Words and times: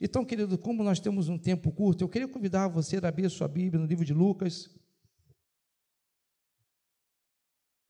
Então, 0.00 0.24
querido, 0.24 0.58
como 0.58 0.84
nós 0.84 1.00
temos 1.00 1.28
um 1.28 1.38
tempo 1.38 1.72
curto, 1.72 2.04
eu 2.04 2.08
queria 2.08 2.28
convidar 2.28 2.68
você 2.68 2.96
a 2.98 3.08
abrir 3.08 3.30
sua 3.30 3.48
Bíblia 3.48 3.80
no 3.80 3.86
livro 3.86 4.04
de 4.04 4.12
Lucas. 4.12 4.68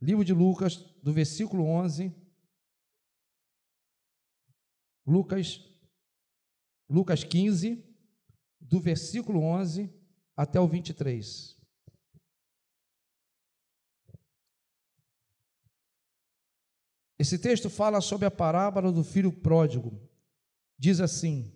Livro 0.01 0.25
de 0.25 0.33
Lucas, 0.33 0.77
do 1.03 1.13
versículo 1.13 1.65
11. 1.65 2.15
Lucas, 5.05 5.61
Lucas 6.89 7.25
15, 7.25 7.85
do 8.61 8.81
versículo 8.81 9.41
11 9.41 9.93
até 10.37 10.61
o 10.61 10.69
23. 10.69 11.57
Esse 17.19 17.39
texto 17.39 17.71
fala 17.71 18.01
sobre 18.01 18.27
a 18.27 18.31
parábola 18.31 18.93
do 18.93 19.03
filho 19.03 19.33
pródigo. 19.33 19.99
Diz 20.79 21.01
assim: 21.01 21.56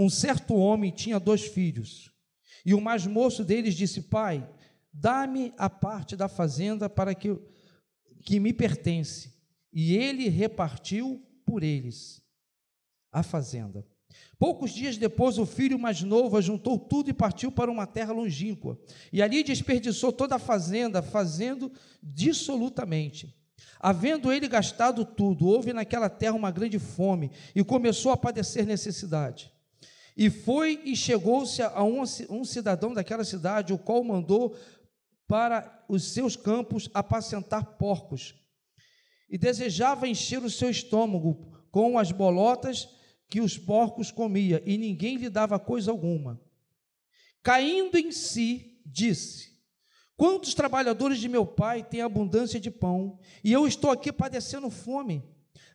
Um 0.00 0.08
certo 0.08 0.54
homem 0.54 0.92
tinha 0.92 1.18
dois 1.18 1.42
filhos, 1.42 2.12
e 2.64 2.72
o 2.72 2.80
mais 2.80 3.04
moço 3.04 3.44
deles 3.44 3.74
disse: 3.74 4.02
Pai, 4.02 4.48
dá-me 4.92 5.52
a 5.58 5.68
parte 5.68 6.14
da 6.14 6.28
fazenda 6.28 6.88
para 6.88 7.16
que, 7.16 7.36
que 8.24 8.38
me 8.38 8.52
pertence. 8.52 9.34
E 9.72 9.96
ele 9.96 10.28
repartiu 10.28 11.20
por 11.44 11.64
eles 11.64 12.22
a 13.10 13.24
fazenda. 13.24 13.84
Poucos 14.38 14.70
dias 14.70 14.96
depois, 14.96 15.36
o 15.36 15.44
filho 15.44 15.76
mais 15.76 16.00
novo 16.00 16.40
juntou 16.40 16.78
tudo 16.78 17.10
e 17.10 17.12
partiu 17.12 17.50
para 17.50 17.68
uma 17.68 17.84
terra 17.84 18.12
longínqua. 18.12 18.78
E 19.12 19.20
ali 19.20 19.42
desperdiçou 19.42 20.12
toda 20.12 20.36
a 20.36 20.38
fazenda, 20.38 21.02
fazendo 21.02 21.72
dissolutamente. 22.00 23.34
Havendo 23.80 24.32
ele 24.32 24.46
gastado 24.46 25.04
tudo, 25.04 25.48
houve 25.48 25.72
naquela 25.72 26.08
terra 26.08 26.36
uma 26.36 26.52
grande 26.52 26.78
fome 26.78 27.32
e 27.52 27.64
começou 27.64 28.12
a 28.12 28.16
padecer 28.16 28.64
necessidade. 28.64 29.57
E 30.18 30.28
foi 30.28 30.82
e 30.84 30.96
chegou-se 30.96 31.62
a 31.62 31.84
um, 31.84 32.02
um 32.28 32.44
cidadão 32.44 32.92
daquela 32.92 33.24
cidade, 33.24 33.72
o 33.72 33.78
qual 33.78 34.02
mandou 34.02 34.56
para 35.28 35.84
os 35.88 36.12
seus 36.12 36.34
campos 36.34 36.90
apacentar 36.92 37.76
porcos. 37.76 38.34
E 39.30 39.38
desejava 39.38 40.08
encher 40.08 40.42
o 40.42 40.50
seu 40.50 40.70
estômago 40.70 41.46
com 41.70 41.96
as 41.96 42.10
bolotas 42.10 42.88
que 43.28 43.40
os 43.40 43.56
porcos 43.56 44.10
comia, 44.10 44.60
e 44.66 44.76
ninguém 44.76 45.18
lhe 45.18 45.30
dava 45.30 45.56
coisa 45.56 45.92
alguma. 45.92 46.40
Caindo 47.40 47.96
em 47.96 48.10
si, 48.10 48.80
disse: 48.84 49.52
Quantos 50.16 50.52
trabalhadores 50.52 51.20
de 51.20 51.28
meu 51.28 51.46
pai 51.46 51.84
têm 51.84 52.00
abundância 52.00 52.58
de 52.58 52.72
pão, 52.72 53.20
e 53.44 53.52
eu 53.52 53.68
estou 53.68 53.92
aqui 53.92 54.12
padecendo 54.12 54.68
fome? 54.68 55.22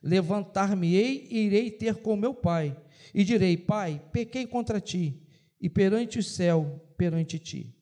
Levantar-me-ei 0.02 1.28
e 1.30 1.38
irei 1.46 1.70
ter 1.70 2.02
com 2.02 2.14
meu 2.14 2.34
pai, 2.34 2.76
e 3.14 3.22
direi: 3.22 3.56
Pai, 3.56 4.02
pequei 4.12 4.46
contra 4.46 4.80
ti, 4.80 5.22
e 5.60 5.70
perante 5.70 6.18
o 6.18 6.22
céu, 6.22 6.84
perante 6.96 7.38
ti. 7.38 7.74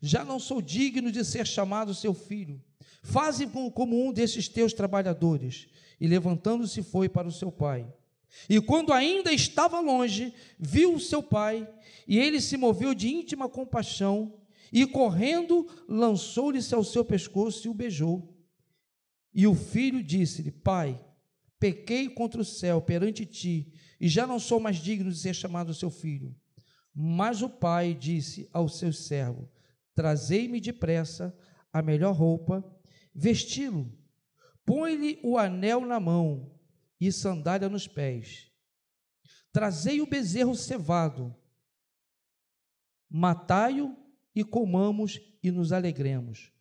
Já 0.00 0.24
não 0.24 0.38
sou 0.38 0.62
digno 0.62 1.12
de 1.12 1.24
ser 1.24 1.46
chamado 1.46 1.94
seu 1.94 2.14
filho. 2.14 2.62
Faze 3.02 3.46
como 3.74 4.06
um 4.06 4.12
desses 4.12 4.48
teus 4.48 4.72
trabalhadores. 4.72 5.68
E 6.00 6.06
levantando-se 6.06 6.82
foi 6.82 7.08
para 7.08 7.28
o 7.28 7.32
seu 7.32 7.50
pai. 7.50 7.86
E 8.48 8.60
quando 8.60 8.92
ainda 8.92 9.32
estava 9.32 9.80
longe, 9.80 10.32
viu 10.58 10.94
o 10.94 11.00
seu 11.00 11.22
pai, 11.22 11.68
e 12.06 12.18
ele 12.18 12.40
se 12.40 12.56
moveu 12.56 12.94
de 12.94 13.08
íntima 13.08 13.48
compaixão 13.48 14.34
e 14.72 14.86
correndo, 14.86 15.66
lançou-lhe-se 15.88 16.74
ao 16.74 16.84
seu 16.84 17.04
pescoço 17.04 17.66
e 17.66 17.70
o 17.70 17.74
beijou. 17.74 18.34
E 19.34 19.46
o 19.46 19.54
filho 19.54 20.02
disse-lhe: 20.02 20.50
Pai, 20.50 21.00
pequei 21.58 22.08
contra 22.08 22.40
o 22.40 22.44
céu 22.44 22.80
perante 22.80 23.24
ti, 23.24 23.72
e 24.00 24.08
já 24.08 24.26
não 24.26 24.38
sou 24.38 24.60
mais 24.60 24.76
digno 24.76 25.10
de 25.10 25.18
ser 25.18 25.34
chamado 25.34 25.74
seu 25.74 25.90
filho. 25.90 26.34
Mas 26.94 27.42
o 27.42 27.48
pai 27.48 27.94
disse 27.94 28.48
ao 28.52 28.68
seu 28.68 28.92
servo: 28.92 29.50
Trazei-me 29.94 30.60
depressa 30.60 31.36
a 31.72 31.82
melhor 31.82 32.14
roupa, 32.14 32.64
vesti-lo, 33.14 33.92
põe-lhe 34.64 35.18
o 35.22 35.38
anel 35.38 35.80
na 35.80 36.00
mão 36.00 36.52
e 37.00 37.12
sandália 37.12 37.68
nos 37.68 37.86
pés. 37.86 38.50
Trazei 39.52 40.00
o 40.00 40.06
bezerro 40.06 40.54
cevado, 40.54 41.34
matai-o 43.08 43.96
e 44.34 44.44
comamos 44.44 45.20
e 45.42 45.50
nos 45.50 45.72
alegremos, 45.72 46.52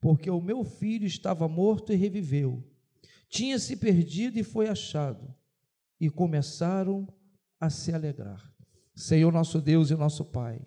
porque 0.00 0.30
o 0.30 0.40
meu 0.40 0.64
filho 0.64 1.06
estava 1.06 1.48
morto 1.48 1.92
e 1.92 1.96
reviveu, 1.96 2.64
tinha 3.28 3.58
se 3.58 3.76
perdido 3.76 4.38
e 4.38 4.44
foi 4.44 4.68
achado, 4.68 5.34
e 6.00 6.10
começaram 6.10 7.06
a 7.60 7.70
se 7.70 7.92
alegrar. 7.92 8.52
Senhor 8.94 9.32
nosso 9.32 9.60
Deus 9.60 9.90
e 9.90 9.94
nosso 9.94 10.24
Pai, 10.24 10.60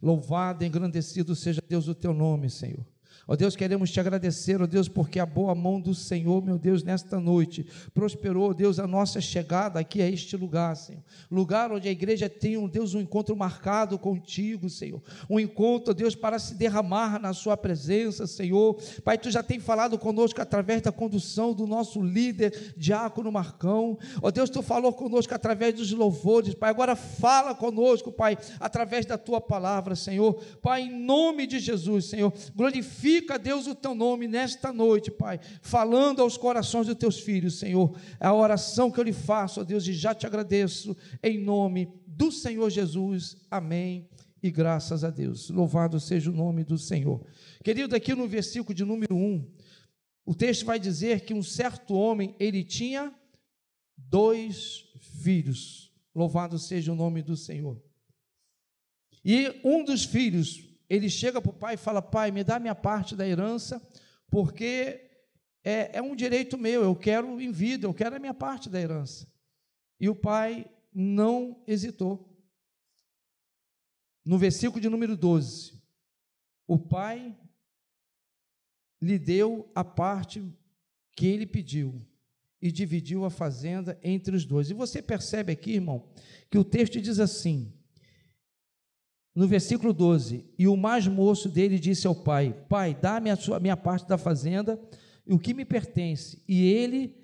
louvado 0.00 0.62
e 0.62 0.66
engrandecido 0.66 1.34
seja 1.34 1.60
Deus 1.68 1.88
o 1.88 1.94
teu 1.94 2.12
nome, 2.12 2.48
Senhor. 2.48 2.86
Ó 3.28 3.32
oh 3.32 3.36
Deus, 3.36 3.56
queremos 3.56 3.90
te 3.90 3.98
agradecer, 3.98 4.60
ó 4.60 4.64
oh 4.64 4.66
Deus, 4.68 4.88
porque 4.88 5.18
a 5.18 5.26
boa 5.26 5.52
mão 5.52 5.80
do 5.80 5.92
Senhor, 5.92 6.40
meu 6.44 6.56
Deus, 6.56 6.84
nesta 6.84 7.18
noite 7.18 7.66
prosperou, 7.92 8.50
ó 8.50 8.52
Deus, 8.52 8.78
a 8.78 8.86
nossa 8.86 9.20
chegada 9.20 9.80
aqui 9.80 10.00
a 10.00 10.08
este 10.08 10.36
lugar, 10.36 10.76
Senhor. 10.76 11.02
Lugar 11.28 11.72
onde 11.72 11.88
a 11.88 11.90
igreja 11.90 12.28
tem, 12.28 12.56
ó 12.56 12.68
Deus, 12.68 12.94
um 12.94 13.00
encontro 13.00 13.34
marcado 13.34 13.98
contigo, 13.98 14.70
Senhor. 14.70 15.02
Um 15.28 15.40
encontro, 15.40 15.90
ó 15.90 15.94
Deus, 15.94 16.14
para 16.14 16.38
se 16.38 16.54
derramar 16.54 17.20
na 17.20 17.32
sua 17.32 17.56
presença, 17.56 18.28
Senhor. 18.28 18.80
Pai, 19.02 19.18
tu 19.18 19.28
já 19.28 19.42
tem 19.42 19.58
falado 19.58 19.98
conosco 19.98 20.40
através 20.40 20.82
da 20.82 20.92
condução 20.92 21.52
do 21.52 21.66
nosso 21.66 22.00
líder, 22.00 22.74
Diácono 22.76 23.32
Marcão. 23.32 23.98
Ó 24.22 24.30
Deus, 24.30 24.50
tu 24.50 24.62
falou 24.62 24.92
conosco 24.92 25.34
através 25.34 25.74
dos 25.74 25.90
louvores, 25.90 26.54
Pai. 26.54 26.70
Agora 26.70 26.94
fala 26.94 27.56
conosco, 27.56 28.12
Pai, 28.12 28.38
através 28.60 29.04
da 29.04 29.18
tua 29.18 29.40
palavra, 29.40 29.96
Senhor. 29.96 30.34
Pai, 30.62 30.82
em 30.82 30.96
nome 30.96 31.44
de 31.44 31.58
Jesus, 31.58 32.04
Senhor, 32.04 32.32
glorifica 32.54 33.15
glorifica, 33.16 33.38
Deus, 33.38 33.66
o 33.66 33.74
teu 33.74 33.94
nome 33.94 34.28
nesta 34.28 34.72
noite, 34.72 35.10
Pai, 35.10 35.40
falando 35.62 36.20
aos 36.20 36.36
corações 36.36 36.86
dos 36.86 36.96
teus 36.96 37.18
filhos, 37.18 37.58
Senhor. 37.58 37.98
É 38.20 38.26
a 38.26 38.34
oração 38.34 38.90
que 38.90 39.00
eu 39.00 39.04
lhe 39.04 39.12
faço, 39.12 39.60
ó 39.60 39.64
Deus, 39.64 39.86
e 39.86 39.92
já 39.92 40.14
te 40.14 40.26
agradeço, 40.26 40.96
em 41.22 41.38
nome 41.38 41.88
do 42.06 42.30
Senhor 42.30 42.68
Jesus. 42.70 43.36
Amém. 43.50 44.08
E 44.42 44.50
graças 44.50 45.02
a 45.02 45.10
Deus. 45.10 45.50
Louvado 45.50 45.98
seja 45.98 46.30
o 46.30 46.34
nome 46.34 46.62
do 46.62 46.78
Senhor. 46.78 47.24
Querido, 47.64 47.96
aqui 47.96 48.14
no 48.14 48.28
versículo 48.28 48.74
de 48.74 48.84
número 48.84 49.16
1, 49.16 49.50
o 50.24 50.34
texto 50.34 50.66
vai 50.66 50.78
dizer 50.78 51.20
que 51.20 51.34
um 51.34 51.42
certo 51.42 51.94
homem, 51.94 52.34
ele 52.38 52.62
tinha 52.62 53.14
dois 53.96 54.84
filhos. 55.22 55.92
Louvado 56.14 56.58
seja 56.58 56.92
o 56.92 56.96
nome 56.96 57.22
do 57.22 57.36
Senhor. 57.36 57.80
E 59.24 59.60
um 59.64 59.84
dos 59.84 60.04
filhos 60.04 60.75
ele 60.88 61.08
chega 61.08 61.40
para 61.40 61.50
o 61.50 61.54
pai 61.54 61.74
e 61.74 61.78
fala: 61.78 62.00
Pai, 62.00 62.30
me 62.30 62.44
dá 62.44 62.58
minha 62.58 62.74
parte 62.74 63.16
da 63.16 63.26
herança, 63.26 63.80
porque 64.30 65.10
é, 65.64 65.98
é 65.98 66.02
um 66.02 66.14
direito 66.14 66.56
meu, 66.56 66.82
eu 66.82 66.94
quero 66.94 67.40
em 67.40 67.50
vida, 67.50 67.86
eu 67.86 67.94
quero 67.94 68.16
a 68.16 68.18
minha 68.18 68.34
parte 68.34 68.70
da 68.70 68.80
herança. 68.80 69.26
E 69.98 70.08
o 70.08 70.14
pai 70.14 70.70
não 70.94 71.62
hesitou. 71.66 72.32
No 74.24 74.38
versículo 74.38 74.80
de 74.80 74.88
número 74.88 75.16
12, 75.16 75.80
o 76.66 76.78
pai 76.78 77.36
lhe 79.00 79.18
deu 79.18 79.70
a 79.74 79.84
parte 79.84 80.42
que 81.16 81.26
ele 81.26 81.46
pediu 81.46 82.00
e 82.60 82.72
dividiu 82.72 83.24
a 83.24 83.30
fazenda 83.30 83.98
entre 84.02 84.34
os 84.34 84.44
dois. 84.44 84.70
E 84.70 84.74
você 84.74 85.02
percebe 85.02 85.52
aqui, 85.52 85.72
irmão, 85.72 86.08
que 86.50 86.58
o 86.58 86.64
texto 86.64 87.00
diz 87.00 87.18
assim: 87.18 87.72
no 89.36 89.46
versículo 89.46 89.92
12: 89.92 90.46
E 90.58 90.66
o 90.66 90.76
mais 90.76 91.06
moço 91.06 91.50
dele 91.50 91.78
disse 91.78 92.06
ao 92.06 92.14
pai: 92.14 92.56
Pai, 92.70 92.94
dá-me 92.94 93.30
a 93.30 93.36
sua, 93.36 93.60
minha 93.60 93.76
parte 93.76 94.08
da 94.08 94.16
fazenda, 94.16 94.80
o 95.28 95.38
que 95.38 95.52
me 95.52 95.66
pertence. 95.66 96.42
E 96.48 96.64
ele 96.64 97.14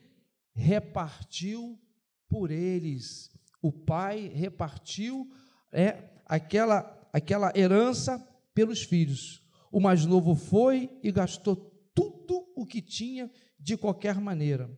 repartiu 0.55 1.81
por 2.29 2.51
eles. 2.51 3.31
O 3.63 3.73
pai 3.73 4.31
repartiu 4.35 5.31
é, 5.73 6.11
aquela, 6.27 7.09
aquela 7.13 7.51
herança 7.57 8.19
pelos 8.55 8.83
filhos. 8.83 9.43
O 9.71 9.81
mais 9.81 10.05
novo 10.05 10.35
foi 10.35 10.91
e 11.03 11.11
gastou 11.11 11.57
tudo 11.95 12.47
o 12.55 12.67
que 12.67 12.83
tinha 12.83 13.31
de 13.59 13.77
qualquer 13.77 14.21
maneira. 14.21 14.71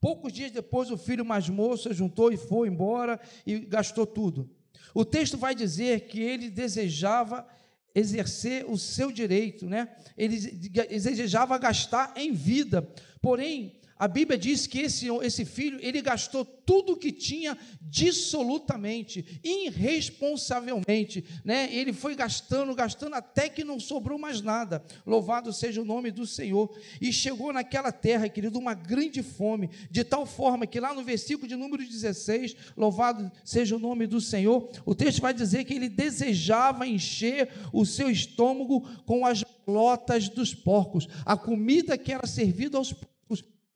Poucos 0.00 0.32
dias 0.32 0.50
depois, 0.50 0.90
o 0.90 0.96
filho 0.96 1.26
mais 1.26 1.46
moço 1.50 1.92
juntou 1.92 2.32
e 2.32 2.38
foi 2.38 2.68
embora 2.68 3.20
e 3.46 3.58
gastou 3.58 4.06
tudo. 4.06 4.48
O 4.94 5.04
texto 5.04 5.36
vai 5.36 5.54
dizer 5.54 6.06
que 6.08 6.20
ele 6.20 6.50
desejava 6.50 7.46
exercer 7.94 8.64
o 8.68 8.78
seu 8.78 9.10
direito, 9.10 9.68
né? 9.68 9.88
Ele 10.16 10.38
desejava 10.38 11.58
gastar 11.58 12.12
em 12.16 12.32
vida. 12.32 12.82
Porém, 13.20 13.80
a 14.00 14.08
Bíblia 14.08 14.38
diz 14.38 14.66
que 14.66 14.78
esse, 14.78 15.08
esse 15.22 15.44
filho, 15.44 15.78
ele 15.82 16.00
gastou 16.00 16.42
tudo 16.42 16.96
que 16.96 17.12
tinha 17.12 17.58
dissolutamente, 17.82 19.38
irresponsavelmente, 19.44 21.22
né? 21.44 21.68
Ele 21.70 21.92
foi 21.92 22.14
gastando, 22.14 22.74
gastando 22.74 23.14
até 23.14 23.50
que 23.50 23.62
não 23.62 23.78
sobrou 23.78 24.18
mais 24.18 24.40
nada. 24.40 24.82
Louvado 25.04 25.52
seja 25.52 25.82
o 25.82 25.84
nome 25.84 26.10
do 26.10 26.26
Senhor. 26.26 26.74
E 26.98 27.12
chegou 27.12 27.52
naquela 27.52 27.92
terra, 27.92 28.26
querido, 28.26 28.58
uma 28.58 28.72
grande 28.72 29.22
fome, 29.22 29.68
de 29.90 30.02
tal 30.02 30.24
forma 30.24 30.66
que 30.66 30.80
lá 30.80 30.94
no 30.94 31.04
versículo 31.04 31.46
de 31.46 31.54
número 31.54 31.86
16, 31.86 32.56
louvado 32.78 33.30
seja 33.44 33.76
o 33.76 33.78
nome 33.78 34.06
do 34.06 34.18
Senhor, 34.18 34.70
o 34.86 34.94
texto 34.94 35.20
vai 35.20 35.34
dizer 35.34 35.64
que 35.64 35.74
ele 35.74 35.90
desejava 35.90 36.86
encher 36.86 37.50
o 37.70 37.84
seu 37.84 38.10
estômago 38.10 38.80
com 39.04 39.26
as 39.26 39.44
lotas 39.66 40.26
dos 40.30 40.54
porcos, 40.54 41.06
a 41.26 41.36
comida 41.36 41.98
que 41.98 42.14
era 42.14 42.26
servida 42.26 42.78
aos 42.78 42.94
porcos 42.94 43.09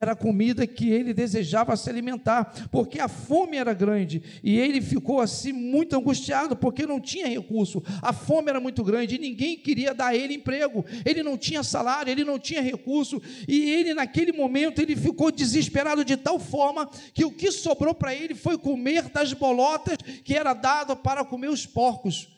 era 0.00 0.12
a 0.12 0.16
comida 0.16 0.66
que 0.66 0.90
ele 0.90 1.14
desejava 1.14 1.76
se 1.76 1.88
alimentar, 1.88 2.68
porque 2.70 3.00
a 3.00 3.08
fome 3.08 3.56
era 3.56 3.72
grande 3.72 4.22
e 4.42 4.58
ele 4.58 4.80
ficou 4.80 5.20
assim 5.20 5.52
muito 5.52 5.96
angustiado, 5.96 6.56
porque 6.56 6.86
não 6.86 7.00
tinha 7.00 7.26
recurso, 7.26 7.82
a 8.02 8.12
fome 8.12 8.50
era 8.50 8.60
muito 8.60 8.82
grande 8.82 9.14
e 9.14 9.18
ninguém 9.18 9.56
queria 9.56 9.94
dar 9.94 10.08
a 10.08 10.16
ele 10.16 10.34
emprego, 10.34 10.84
ele 11.04 11.22
não 11.22 11.38
tinha 11.38 11.62
salário, 11.62 12.10
ele 12.10 12.24
não 12.24 12.38
tinha 12.38 12.60
recurso 12.60 13.22
e 13.48 13.70
ele, 13.70 13.94
naquele 13.94 14.32
momento, 14.32 14.80
ele 14.80 14.96
ficou 14.96 15.30
desesperado 15.30 16.04
de 16.04 16.16
tal 16.16 16.38
forma 16.38 16.90
que 17.14 17.24
o 17.24 17.30
que 17.30 17.50
sobrou 17.50 17.94
para 17.94 18.14
ele 18.14 18.34
foi 18.34 18.58
comer 18.58 19.08
das 19.08 19.32
bolotas 19.32 19.96
que 20.24 20.34
era 20.34 20.52
dado 20.52 20.96
para 20.96 21.24
comer 21.24 21.48
os 21.48 21.64
porcos. 21.64 22.28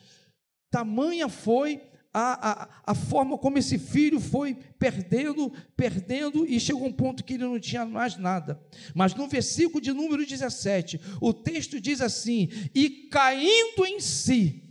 Tamanha 0.69 1.27
foi 1.27 1.81
a, 2.19 2.63
a, 2.63 2.69
a 2.87 2.95
forma 2.95 3.37
como 3.37 3.59
esse 3.59 3.77
filho 3.77 4.19
foi 4.19 4.55
perdendo, 4.55 5.51
perdendo, 5.75 6.47
e 6.47 6.59
chegou 6.59 6.87
um 6.87 6.91
ponto 6.91 7.23
que 7.23 7.35
ele 7.35 7.43
não 7.43 7.59
tinha 7.59 7.85
mais 7.85 8.17
nada. 8.17 8.59
Mas 8.95 9.13
no 9.13 9.27
versículo 9.27 9.79
de 9.79 9.93
número 9.93 10.25
17, 10.25 10.99
o 11.21 11.31
texto 11.31 11.79
diz 11.79 12.01
assim: 12.01 12.49
e 12.73 12.89
caindo 13.11 13.85
em 13.85 13.99
si. 13.99 14.63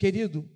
Querido, 0.00 0.50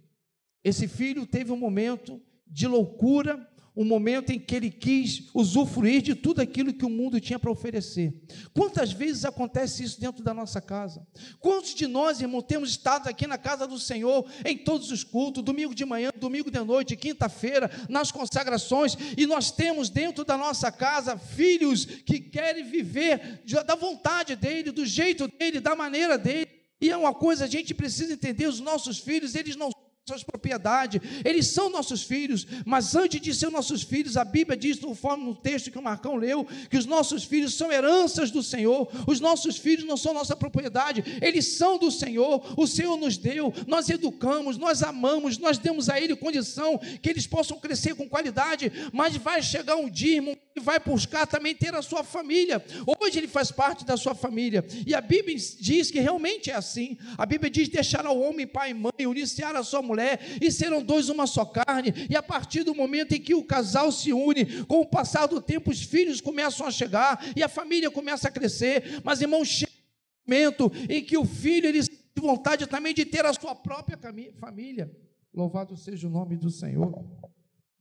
esse 0.65 0.89
filho 0.89 1.25
teve 1.25 1.53
um 1.53 1.57
momento 1.57 2.21
de 2.45 2.67
loucura, 2.67 3.49
um 3.77 3.85
momento 3.85 4.31
em 4.31 4.39
que 4.39 4.55
ele 4.55 4.71
quis 4.71 5.29
usufruir 5.35 6.01
de 6.01 6.15
tudo 6.15 6.41
aquilo 6.41 6.73
que 6.73 6.85
o 6.85 6.89
mundo 6.89 7.21
tinha 7.21 7.39
para 7.39 7.51
oferecer. 7.51 8.15
Quantas 8.55 8.91
vezes 8.91 9.27
acontece 9.27 9.85
isso 9.85 10.01
dentro 10.01 10.25
da 10.25 10.33
nossa 10.33 10.63
casa? 10.63 11.07
Quantos 11.39 11.75
de 11.75 11.87
nós, 11.87 12.21
irmão, 12.21 12.41
temos 12.41 12.71
estado 12.71 13.09
aqui 13.09 13.27
na 13.27 13.37
casa 13.37 13.67
do 13.67 13.79
Senhor 13.79 14.27
em 14.47 14.57
todos 14.57 14.91
os 14.91 15.05
cultos, 15.05 15.43
domingo 15.43 15.75
de 15.75 15.85
manhã, 15.85 16.11
domingo 16.19 16.51
de 16.51 16.61
noite, 16.61 16.97
quinta-feira, 16.97 17.71
nas 17.89 18.11
consagrações, 18.11 18.97
e 19.17 19.27
nós 19.27 19.51
temos 19.51 19.91
dentro 19.91 20.25
da 20.25 20.39
nossa 20.39 20.73
casa 20.73 21.19
filhos 21.19 21.85
que 21.85 22.19
querem 22.19 22.65
viver 22.65 23.43
da 23.67 23.75
vontade 23.75 24.35
dele, 24.37 24.73
do 24.73 24.87
jeito 24.87 25.29
dele, 25.29 25.61
da 25.61 25.77
maneira 25.77 26.17
dele. 26.17 26.57
E 26.81 26.91
é 26.91 26.97
uma 26.97 27.15
coisa, 27.15 27.45
a 27.45 27.49
gente 27.49 27.73
precisa 27.75 28.13
entender: 28.13 28.47
os 28.47 28.61
nossos 28.61 28.99
filhos, 28.99 29.35
eles 29.35 29.57
não 29.57 29.71
suas 30.09 30.23
propriedades, 30.23 31.01
eles 31.25 31.49
são 31.49 31.69
nossos 31.69 32.05
filhos, 32.05 32.47
mas 32.65 32.95
antes 32.95 33.21
de 33.21 33.35
ser 33.35 33.51
nossos 33.51 33.83
filhos, 33.83 34.17
a 34.17 34.25
Bíblia 34.25 34.57
diz, 34.57 34.79
conforme 34.79 35.25
no 35.25 35.35
texto 35.35 35.69
que 35.69 35.79
o 35.79 35.83
Marcão 35.83 36.15
leu, 36.15 36.47
que 36.71 36.77
os 36.77 36.87
nossos 36.87 37.25
filhos 37.25 37.55
são 37.55 37.73
heranças 37.73 38.31
do 38.31 38.41
Senhor, 38.41 38.89
os 39.05 39.19
nossos 39.19 39.57
filhos 39.57 39.85
não 39.85 39.97
são 39.97 40.15
nossa 40.15 40.37
propriedade, 40.37 41.19
eles 41.21 41.57
são 41.57 41.77
do 41.77 41.91
Senhor, 41.91 42.41
o 42.57 42.69
Senhor 42.69 42.97
nos 42.97 43.17
deu, 43.17 43.53
nós 43.67 43.89
educamos, 43.89 44.57
nós 44.57 44.81
amamos, 44.81 45.39
nós 45.39 45.59
demos 45.59 45.89
a 45.89 46.01
Ele 46.01 46.15
condição 46.15 46.79
que 47.03 47.11
eles 47.11 47.27
possam 47.27 47.59
crescer 47.59 47.97
com 47.97 48.09
qualidade, 48.09 48.71
mas 48.93 49.17
vai 49.17 49.43
chegar 49.43 49.75
um 49.75 49.91
dia, 49.91 50.19
irmão, 50.19 50.37
que 50.55 50.61
vai 50.61 50.79
buscar 50.79 51.27
também 51.27 51.53
ter 51.53 51.75
a 51.75 51.83
sua 51.83 52.05
família, 52.05 52.65
hoje 53.01 53.19
ele 53.19 53.27
faz 53.27 53.51
parte 53.51 53.85
da 53.85 53.97
sua 53.97 54.15
família, 54.15 54.65
e 54.87 54.95
a 54.95 55.01
Bíblia 55.01 55.37
diz 55.59 55.91
que 55.91 55.99
realmente 55.99 56.49
é 56.49 56.55
assim, 56.55 56.97
a 57.19 57.27
Bíblia 57.27 57.51
diz, 57.51 57.69
deixar 57.69 58.07
ao 58.07 58.17
homem 58.21 58.47
pai 58.47 58.71
e 58.71 58.75
mãe, 58.75 59.05
uniciar 59.05 59.57
a 59.57 59.65
sua 59.65 59.83
mulher, 59.83 59.96
mulher, 59.97 60.21
e 60.41 60.51
serão 60.53 60.83
dois 60.83 61.09
uma 61.09 61.27
só 61.27 61.45
carne. 61.45 61.93
E 62.11 62.17
a 62.17 62.23
partir 62.23 62.63
do 62.63 62.75
momento 62.75 63.15
em 63.15 63.21
que 63.21 63.35
o 63.35 63.43
casal 63.43 63.91
se 63.91 64.13
une, 64.13 64.65
com 64.65 64.81
o 64.81 64.87
passar 64.87 65.27
do 65.27 65.41
tempo, 65.41 65.71
os 65.71 65.83
filhos 65.83 66.21
começam 66.21 66.67
a 66.67 66.71
chegar 66.71 67.25
e 67.35 67.43
a 67.43 67.49
família 67.49 67.91
começa 67.91 68.29
a 68.29 68.31
crescer. 68.31 69.01
Mas, 69.03 69.21
irmão, 69.21 69.45
chega 69.45 69.73
um 69.73 70.31
momento 70.31 70.71
em 70.89 71.03
que 71.03 71.17
o 71.17 71.25
filho 71.25 71.67
ele 71.67 71.83
tem 71.87 71.97
vontade 72.23 72.67
também 72.67 72.95
de 72.95 73.05
ter 73.05 73.25
a 73.25 73.33
sua 73.33 73.55
própria 73.55 73.99
família. 74.39 74.91
Louvado 75.33 75.77
seja 75.77 76.07
o 76.07 76.11
nome 76.11 76.37
do 76.37 76.51
Senhor. 76.51 77.05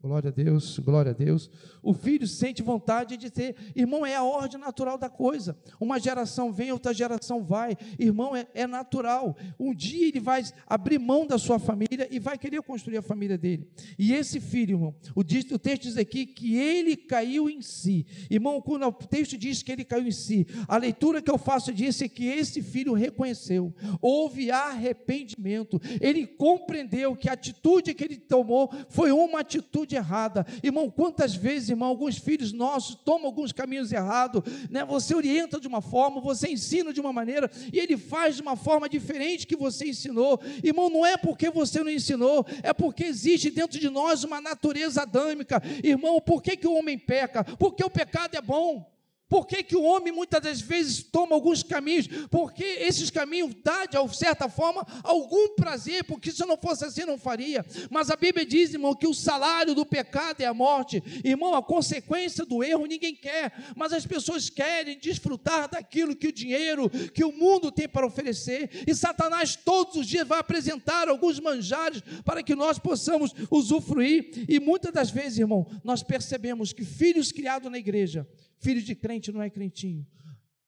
Glória 0.05 0.29
a 0.29 0.31
Deus, 0.31 0.77
glória 0.77 1.09
a 1.09 1.13
Deus. 1.15 1.49
O 1.81 1.91
filho 1.91 2.27
sente 2.27 2.61
vontade 2.61 3.17
de 3.17 3.31
ter. 3.31 3.55
Irmão, 3.75 4.05
é 4.05 4.15
a 4.15 4.21
ordem 4.21 4.59
natural 4.59 4.99
da 4.99 5.09
coisa. 5.09 5.57
Uma 5.79 5.99
geração 5.99 6.53
vem, 6.53 6.71
outra 6.71 6.93
geração 6.93 7.43
vai. 7.43 7.75
Irmão, 7.97 8.35
é, 8.35 8.45
é 8.53 8.67
natural. 8.67 9.35
Um 9.59 9.73
dia 9.73 10.07
ele 10.07 10.19
vai 10.19 10.43
abrir 10.67 10.99
mão 10.99 11.25
da 11.25 11.39
sua 11.39 11.57
família 11.57 12.07
e 12.11 12.19
vai 12.19 12.37
querer 12.37 12.61
construir 12.61 12.97
a 12.97 13.01
família 13.01 13.35
dele. 13.35 13.67
E 13.97 14.13
esse 14.13 14.39
filho, 14.39 14.75
irmão, 14.75 14.95
o, 15.15 15.21
o 15.21 15.23
texto 15.59 15.81
diz 15.81 15.97
aqui 15.97 16.27
que 16.27 16.55
ele 16.55 16.95
caiu 16.95 17.49
em 17.49 17.63
si. 17.63 18.05
Irmão, 18.29 18.61
quando 18.61 18.85
o 18.85 18.91
texto 18.91 19.35
diz 19.35 19.63
que 19.63 19.71
ele 19.71 19.83
caiu 19.83 20.05
em 20.07 20.11
si, 20.11 20.45
a 20.67 20.77
leitura 20.77 21.19
que 21.19 21.31
eu 21.31 21.37
faço 21.39 21.73
disso 21.73 22.03
é 22.03 22.07
que 22.07 22.27
esse 22.27 22.61
filho 22.61 22.93
reconheceu, 22.93 23.73
houve 23.99 24.51
arrependimento. 24.51 25.81
Ele 25.99 26.27
compreendeu 26.27 27.15
que 27.15 27.27
a 27.27 27.33
atitude 27.33 27.95
que 27.95 28.03
ele 28.03 28.17
tomou 28.17 28.71
foi 28.87 29.11
uma 29.11 29.39
atitude 29.39 29.94
errada. 29.95 30.45
Irmão, 30.63 30.89
quantas 30.89 31.35
vezes, 31.35 31.69
irmão, 31.69 31.89
alguns 31.89 32.17
filhos 32.17 32.51
nossos 32.51 32.95
tomam 32.95 33.27
alguns 33.27 33.51
caminhos 33.51 33.91
errados, 33.91 34.43
né? 34.69 34.83
Você 34.85 35.15
orienta 35.15 35.59
de 35.59 35.67
uma 35.67 35.81
forma, 35.81 36.21
você 36.21 36.49
ensina 36.49 36.93
de 36.93 37.01
uma 37.01 37.13
maneira, 37.13 37.49
e 37.71 37.79
ele 37.79 37.97
faz 37.97 38.35
de 38.35 38.41
uma 38.41 38.55
forma 38.55 38.87
diferente 38.89 39.47
que 39.47 39.55
você 39.55 39.89
ensinou. 39.89 40.39
Irmão, 40.63 40.89
não 40.89 41.05
é 41.05 41.17
porque 41.17 41.49
você 41.49 41.83
não 41.83 41.91
ensinou, 41.91 42.45
é 42.63 42.73
porque 42.73 43.03
existe 43.03 43.49
dentro 43.49 43.79
de 43.79 43.89
nós 43.89 44.23
uma 44.23 44.41
natureza 44.41 45.01
adâmica. 45.01 45.61
Irmão, 45.83 46.21
por 46.21 46.41
que, 46.41 46.57
que 46.57 46.67
o 46.67 46.73
homem 46.73 46.97
peca? 46.97 47.43
Porque 47.43 47.83
o 47.83 47.89
pecado 47.89 48.35
é 48.35 48.41
bom. 48.41 48.94
Por 49.27 49.47
que, 49.47 49.63
que 49.63 49.75
o 49.75 49.81
homem 49.81 50.13
muitas 50.13 50.39
das 50.39 50.61
vezes 50.61 51.01
toma 51.01 51.33
alguns 51.33 51.63
caminhos? 51.63 52.07
Porque 52.29 52.63
esses 52.63 53.09
caminhos 53.09 53.55
dão, 53.63 54.07
de 54.07 54.17
certa 54.17 54.47
forma, 54.47 54.85
algum 55.03 55.55
prazer, 55.55 56.03
porque 56.03 56.31
se 56.31 56.45
não 56.45 56.55
fosse 56.55 56.85
assim, 56.85 57.05
não 57.05 57.17
faria. 57.17 57.65
Mas 57.89 58.11
a 58.11 58.15
Bíblia 58.15 58.45
diz, 58.45 58.73
irmão, 58.73 58.93
que 58.93 59.07
o 59.07 59.13
salário 59.13 59.73
do 59.73 59.83
pecado 59.83 60.41
é 60.41 60.45
a 60.45 60.53
morte. 60.53 61.01
Irmão, 61.23 61.55
a 61.55 61.63
consequência 61.63 62.45
do 62.45 62.63
erro 62.63 62.85
ninguém 62.85 63.15
quer, 63.15 63.51
mas 63.75 63.93
as 63.93 64.05
pessoas 64.05 64.49
querem 64.49 64.99
desfrutar 64.99 65.69
daquilo 65.69 66.15
que 66.15 66.27
o 66.27 66.31
dinheiro, 66.31 66.87
que 66.89 67.23
o 67.23 67.31
mundo 67.31 67.71
tem 67.71 67.89
para 67.89 68.05
oferecer. 68.05 68.83
E 68.87 68.93
Satanás 68.93 69.55
todos 69.55 69.95
os 69.95 70.07
dias 70.07 70.27
vai 70.27 70.39
apresentar 70.39 71.09
alguns 71.09 71.39
manjares 71.39 72.03
para 72.23 72.43
que 72.43 72.53
nós 72.53 72.77
possamos 72.77 73.33
usufruir. 73.49 74.45
E 74.47 74.59
muitas 74.59 74.93
das 74.93 75.09
vezes, 75.09 75.39
irmão, 75.39 75.65
nós 75.83 76.03
percebemos 76.03 76.71
que 76.71 76.85
filhos 76.85 77.31
criados 77.31 77.71
na 77.71 77.79
igreja, 77.79 78.27
Filho 78.59 78.81
de 78.81 78.95
crente 78.95 79.31
não 79.31 79.41
é 79.41 79.49
crentinho. 79.49 80.05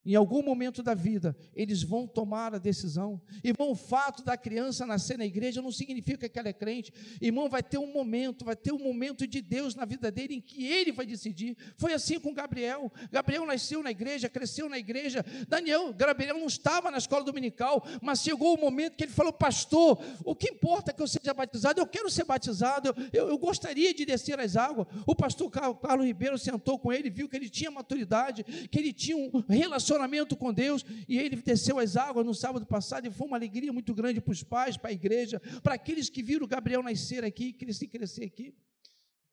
Em 0.07 0.15
algum 0.15 0.42
momento 0.42 0.81
da 0.81 0.94
vida, 0.94 1.36
eles 1.54 1.83
vão 1.83 2.07
tomar 2.07 2.56
a 2.56 2.57
decisão. 2.57 3.21
Irmão, 3.44 3.71
o 3.71 3.75
fato 3.75 4.24
da 4.24 4.38
criança 4.38 4.85
nascer 4.85 5.18
na 5.18 5.26
igreja 5.26 5.61
não 5.61 5.69
significa 5.69 6.30
que 6.30 6.40
ela 6.40 6.47
é 6.47 6.54
crente. 6.54 6.94
Irmão, 7.21 7.49
vai 7.49 7.61
ter 7.61 7.78
um 7.78 7.92
momento, 7.92 8.45
vai 8.45 8.56
ter 8.56 8.71
um 8.71 8.80
momento 8.80 9.28
de 9.28 9.42
Deus 9.42 9.76
na 9.76 9.83
vida 9.83 10.09
dele 10.09 10.35
em 10.35 10.40
que 10.40 10.66
ele 10.66 10.94
vai 10.94 11.06
decidir. 11.06 11.57
Foi 11.76 11.92
assim 11.92 12.21
com 12.21 12.33
Gabriel. 12.33 12.90
Gabriel 13.11 13.45
nasceu 13.45 13.83
na 13.83 13.92
igreja, 13.92 14.30
cresceu 14.30 14.69
na 14.69 14.78
igreja. 14.78 15.26
Daniel, 15.45 15.94
Gabriel 15.94 16.37
não 16.37 16.47
estava 16.47 16.90
na 16.90 16.99
escola 16.99 17.26
dominical, 17.26 17.85
mas 18.02 18.21
chegou 18.21 18.56
o 18.56 18.61
momento 18.61 18.95
que 18.95 19.04
ele 19.04 19.11
falou: 19.11 19.33
Pastor, 19.33 20.02
o 20.23 20.33
que 20.33 20.52
importa 20.52 20.94
que 20.94 21.02
eu 21.02 21.07
seja 21.07 21.33
batizado? 21.33 21.81
Eu 21.81 21.85
quero 21.85 22.09
ser 22.09 22.23
batizado, 22.23 22.87
eu, 22.87 23.23
eu, 23.23 23.30
eu 23.31 23.37
gostaria 23.37 23.94
de 23.94 24.06
descer 24.06 24.40
as 24.40 24.56
águas. 24.56 24.87
O 25.06 25.14
pastor 25.14 25.52
Carlos 25.52 26.06
Ribeiro 26.06 26.37
sentou 26.37 26.80
com 26.80 26.94
ele, 26.94 27.09
viu 27.09 27.28
que 27.28 27.35
ele 27.35 27.49
tinha 27.49 27.69
maturidade, 27.69 28.45
que 28.71 28.80
ele 28.80 28.94
tinha 28.94 29.18
um 29.18 29.44
relacionamento 29.49 29.96
relacionamento 29.97 30.37
com 30.37 30.54
Deus, 30.54 30.85
e 31.07 31.18
ele 31.18 31.35
desceu 31.35 31.80
as 31.80 31.97
águas 31.97 32.25
no 32.25 32.33
sábado 32.33 32.66
passado, 32.66 33.07
e 33.07 33.11
foi 33.11 33.27
uma 33.27 33.37
alegria 33.37 33.73
muito 33.73 33.94
grande 33.94 34.21
para 34.21 34.31
os 34.31 34.44
pais, 34.44 34.77
para 34.77 34.92
a 34.92 34.94
igreja, 34.94 35.39
para 35.61 35.73
aqueles 35.73 36.09
que 36.09 36.21
viram 36.21 36.47
Gabriel 36.47 36.83
nascer 36.83 37.23
aqui, 37.23 37.51
crescer, 37.51 37.87
crescer 37.87 38.25
aqui. 38.25 38.56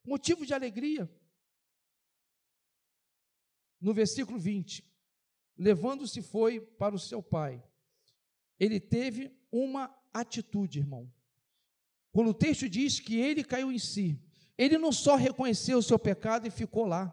Motivo 0.04 0.44
de 0.44 0.54
alegria. 0.54 1.10
No 3.80 3.92
versículo 3.92 4.38
20, 4.38 4.84
levando-se 5.56 6.22
foi 6.22 6.60
para 6.60 6.94
o 6.94 6.98
seu 6.98 7.22
pai. 7.22 7.62
Ele 8.58 8.80
teve 8.80 9.30
uma 9.52 9.94
atitude, 10.12 10.78
irmão. 10.78 11.12
Quando 12.12 12.30
o 12.30 12.34
texto 12.34 12.68
diz 12.68 13.00
que 13.00 13.16
ele 13.16 13.44
caiu 13.44 13.70
em 13.70 13.78
si, 13.78 14.18
ele 14.56 14.78
não 14.78 14.92
só 14.92 15.16
reconheceu 15.16 15.78
o 15.78 15.82
seu 15.82 15.98
pecado 15.98 16.46
e 16.46 16.50
ficou 16.50 16.86
lá. 16.86 17.12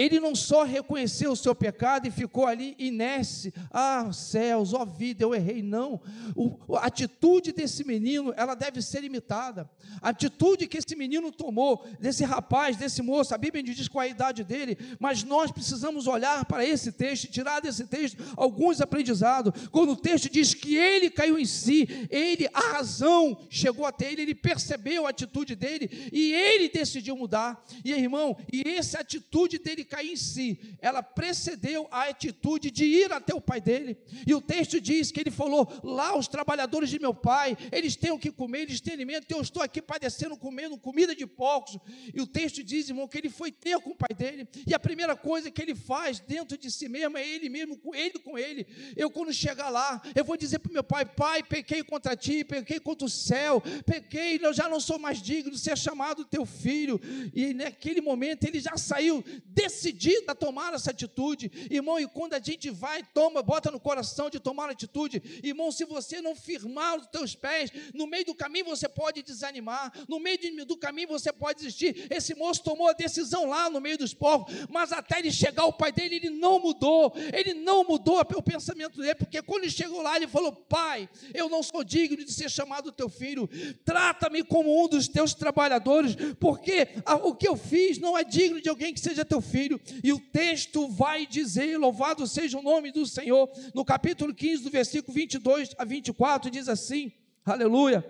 Ele 0.00 0.18
não 0.18 0.34
só 0.34 0.62
reconheceu 0.62 1.30
o 1.30 1.36
seu 1.36 1.54
pecado 1.54 2.08
e 2.08 2.10
ficou 2.10 2.46
ali 2.46 2.74
inércia, 2.78 3.52
ah, 3.70 4.10
céus, 4.14 4.72
ó 4.72 4.82
vida, 4.82 5.22
eu 5.22 5.34
errei, 5.34 5.62
não. 5.62 6.00
O, 6.34 6.74
a 6.74 6.86
atitude 6.86 7.52
desse 7.52 7.84
menino, 7.84 8.32
ela 8.34 8.54
deve 8.54 8.80
ser 8.80 9.04
imitada. 9.04 9.68
A 10.00 10.08
atitude 10.08 10.66
que 10.66 10.78
esse 10.78 10.96
menino 10.96 11.30
tomou, 11.30 11.84
desse 12.00 12.24
rapaz, 12.24 12.78
desse 12.78 13.02
moço, 13.02 13.34
a 13.34 13.38
Bíblia 13.38 13.62
diz 13.62 13.88
qual 13.88 14.02
é 14.02 14.06
a 14.06 14.10
idade 14.10 14.42
dele, 14.42 14.78
mas 14.98 15.22
nós 15.22 15.52
precisamos 15.52 16.06
olhar 16.06 16.46
para 16.46 16.64
esse 16.64 16.92
texto, 16.92 17.30
tirar 17.30 17.60
desse 17.60 17.84
texto 17.84 18.24
alguns 18.38 18.80
aprendizados. 18.80 19.52
Quando 19.70 19.92
o 19.92 19.96
texto 19.96 20.30
diz 20.30 20.54
que 20.54 20.76
ele 20.76 21.10
caiu 21.10 21.38
em 21.38 21.44
si, 21.44 22.08
ele, 22.08 22.48
a 22.54 22.72
razão 22.72 23.36
chegou 23.50 23.84
até 23.84 24.10
ele, 24.10 24.22
ele 24.22 24.34
percebeu 24.34 25.06
a 25.06 25.10
atitude 25.10 25.54
dele 25.54 26.08
e 26.10 26.32
ele 26.32 26.70
decidiu 26.70 27.14
mudar. 27.14 27.62
E 27.84 27.92
irmão, 27.92 28.34
e 28.50 28.62
essa 28.66 29.00
atitude 29.00 29.58
dele 29.58 29.89
cair 29.90 30.12
em 30.12 30.16
si, 30.16 30.76
ela 30.80 31.02
precedeu 31.02 31.88
a 31.90 32.04
atitude 32.04 32.70
de 32.70 32.84
ir 32.84 33.12
até 33.12 33.34
o 33.34 33.40
pai 33.40 33.60
dele. 33.60 33.98
E 34.24 34.32
o 34.32 34.40
texto 34.40 34.80
diz 34.80 35.10
que 35.10 35.20
ele 35.20 35.30
falou: 35.30 35.68
lá 35.82 36.16
os 36.16 36.28
trabalhadores 36.28 36.88
de 36.88 37.00
meu 37.00 37.12
pai, 37.12 37.56
eles 37.72 37.96
têm 37.96 38.12
o 38.12 38.18
que 38.18 38.30
comer, 38.30 38.62
eles 38.62 38.80
têm 38.80 38.94
alimento, 38.94 39.26
eu 39.28 39.40
estou 39.40 39.62
aqui 39.62 39.82
padecendo, 39.82 40.36
comendo 40.36 40.78
comida 40.78 41.14
de 41.14 41.26
porcos. 41.26 41.76
E 42.14 42.20
o 42.20 42.26
texto 42.26 42.62
diz, 42.62 42.88
irmão, 42.88 43.08
que 43.08 43.18
ele 43.18 43.28
foi 43.28 43.50
ter 43.50 43.78
com 43.80 43.90
o 43.90 43.96
pai 43.96 44.14
dele, 44.16 44.46
e 44.66 44.72
a 44.72 44.78
primeira 44.78 45.16
coisa 45.16 45.50
que 45.50 45.60
ele 45.60 45.74
faz 45.74 46.20
dentro 46.20 46.56
de 46.56 46.70
si 46.70 46.88
mesmo 46.88 47.18
é 47.18 47.26
ele 47.26 47.48
mesmo, 47.48 47.80
ele 47.92 48.18
com 48.20 48.38
ele. 48.38 48.66
Eu, 48.96 49.10
quando 49.10 49.32
chegar 49.32 49.70
lá, 49.70 50.00
eu 50.14 50.24
vou 50.24 50.36
dizer 50.36 50.60
para 50.60 50.70
o 50.70 50.72
meu 50.72 50.84
pai: 50.84 51.04
Pai, 51.04 51.42
pequei 51.42 51.82
contra 51.82 52.14
ti, 52.14 52.44
pequei 52.44 52.78
contra 52.78 53.06
o 53.06 53.10
céu, 53.10 53.60
pequei, 53.84 54.38
eu 54.40 54.52
já 54.52 54.68
não 54.68 54.78
sou 54.78 54.98
mais 54.98 55.20
digno 55.20 55.50
de 55.50 55.58
ser 55.58 55.76
chamado 55.76 56.24
teu 56.24 56.46
filho. 56.46 57.00
E 57.34 57.52
naquele 57.54 58.00
momento 58.00 58.44
ele 58.44 58.60
já 58.60 58.76
saiu 58.76 59.24
desse 59.46 59.79
decidida 59.80 60.32
a 60.32 60.34
tomar 60.34 60.74
essa 60.74 60.90
atitude, 60.90 61.50
irmão, 61.70 61.98
e 61.98 62.06
quando 62.06 62.34
a 62.34 62.38
gente 62.38 62.68
vai, 62.70 63.02
toma, 63.14 63.42
bota 63.42 63.70
no 63.70 63.80
coração 63.80 64.28
de 64.28 64.38
tomar 64.38 64.68
atitude, 64.68 65.40
irmão, 65.42 65.72
se 65.72 65.84
você 65.86 66.20
não 66.20 66.36
firmar 66.36 66.98
os 66.98 67.06
teus 67.06 67.34
pés, 67.34 67.70
no 67.94 68.06
meio 68.06 68.26
do 68.26 68.34
caminho 68.34 68.66
você 68.66 68.88
pode 68.88 69.22
desanimar, 69.22 69.92
no 70.06 70.20
meio 70.20 70.38
do 70.66 70.76
caminho 70.76 71.08
você 71.08 71.32
pode 71.32 71.60
desistir. 71.60 72.06
Esse 72.10 72.34
moço 72.34 72.62
tomou 72.62 72.88
a 72.88 72.92
decisão 72.92 73.46
lá 73.46 73.70
no 73.70 73.80
meio 73.80 73.96
dos 73.96 74.12
povos, 74.12 74.52
mas 74.68 74.92
até 74.92 75.18
ele 75.18 75.32
chegar 75.32 75.62
ao 75.62 75.72
pai 75.72 75.90
dele, 75.90 76.16
ele 76.16 76.30
não 76.30 76.60
mudou, 76.60 77.12
ele 77.32 77.54
não 77.54 77.84
mudou 77.84 78.20
o 78.20 78.42
pensamento 78.42 79.00
dele, 79.00 79.14
porque 79.14 79.40
quando 79.42 79.64
ele 79.64 79.72
chegou 79.72 80.02
lá, 80.02 80.16
ele 80.16 80.28
falou: 80.28 80.52
Pai, 80.52 81.08
eu 81.32 81.48
não 81.48 81.62
sou 81.62 81.82
digno 81.82 82.24
de 82.24 82.32
ser 82.32 82.50
chamado 82.50 82.92
teu 82.92 83.08
filho, 83.08 83.48
trata-me 83.84 84.42
como 84.44 84.84
um 84.84 84.88
dos 84.88 85.08
teus 85.08 85.32
trabalhadores, 85.32 86.16
porque 86.38 86.88
o 87.22 87.34
que 87.34 87.48
eu 87.48 87.56
fiz 87.56 87.98
não 87.98 88.16
é 88.16 88.24
digno 88.24 88.60
de 88.60 88.68
alguém 88.68 88.92
que 88.92 89.00
seja 89.00 89.24
teu 89.24 89.40
filho 89.40 89.59
filho, 89.60 89.80
e 90.02 90.12
o 90.12 90.18
texto 90.18 90.88
vai 90.88 91.26
dizer: 91.26 91.76
Louvado 91.76 92.26
seja 92.26 92.58
o 92.58 92.62
nome 92.62 92.90
do 92.90 93.04
Senhor, 93.04 93.50
no 93.74 93.84
capítulo 93.84 94.34
15, 94.34 94.62
do 94.62 94.70
versículo 94.70 95.12
22 95.12 95.74
a 95.76 95.84
24, 95.84 96.50
diz 96.50 96.68
assim: 96.68 97.12
Aleluia. 97.44 98.04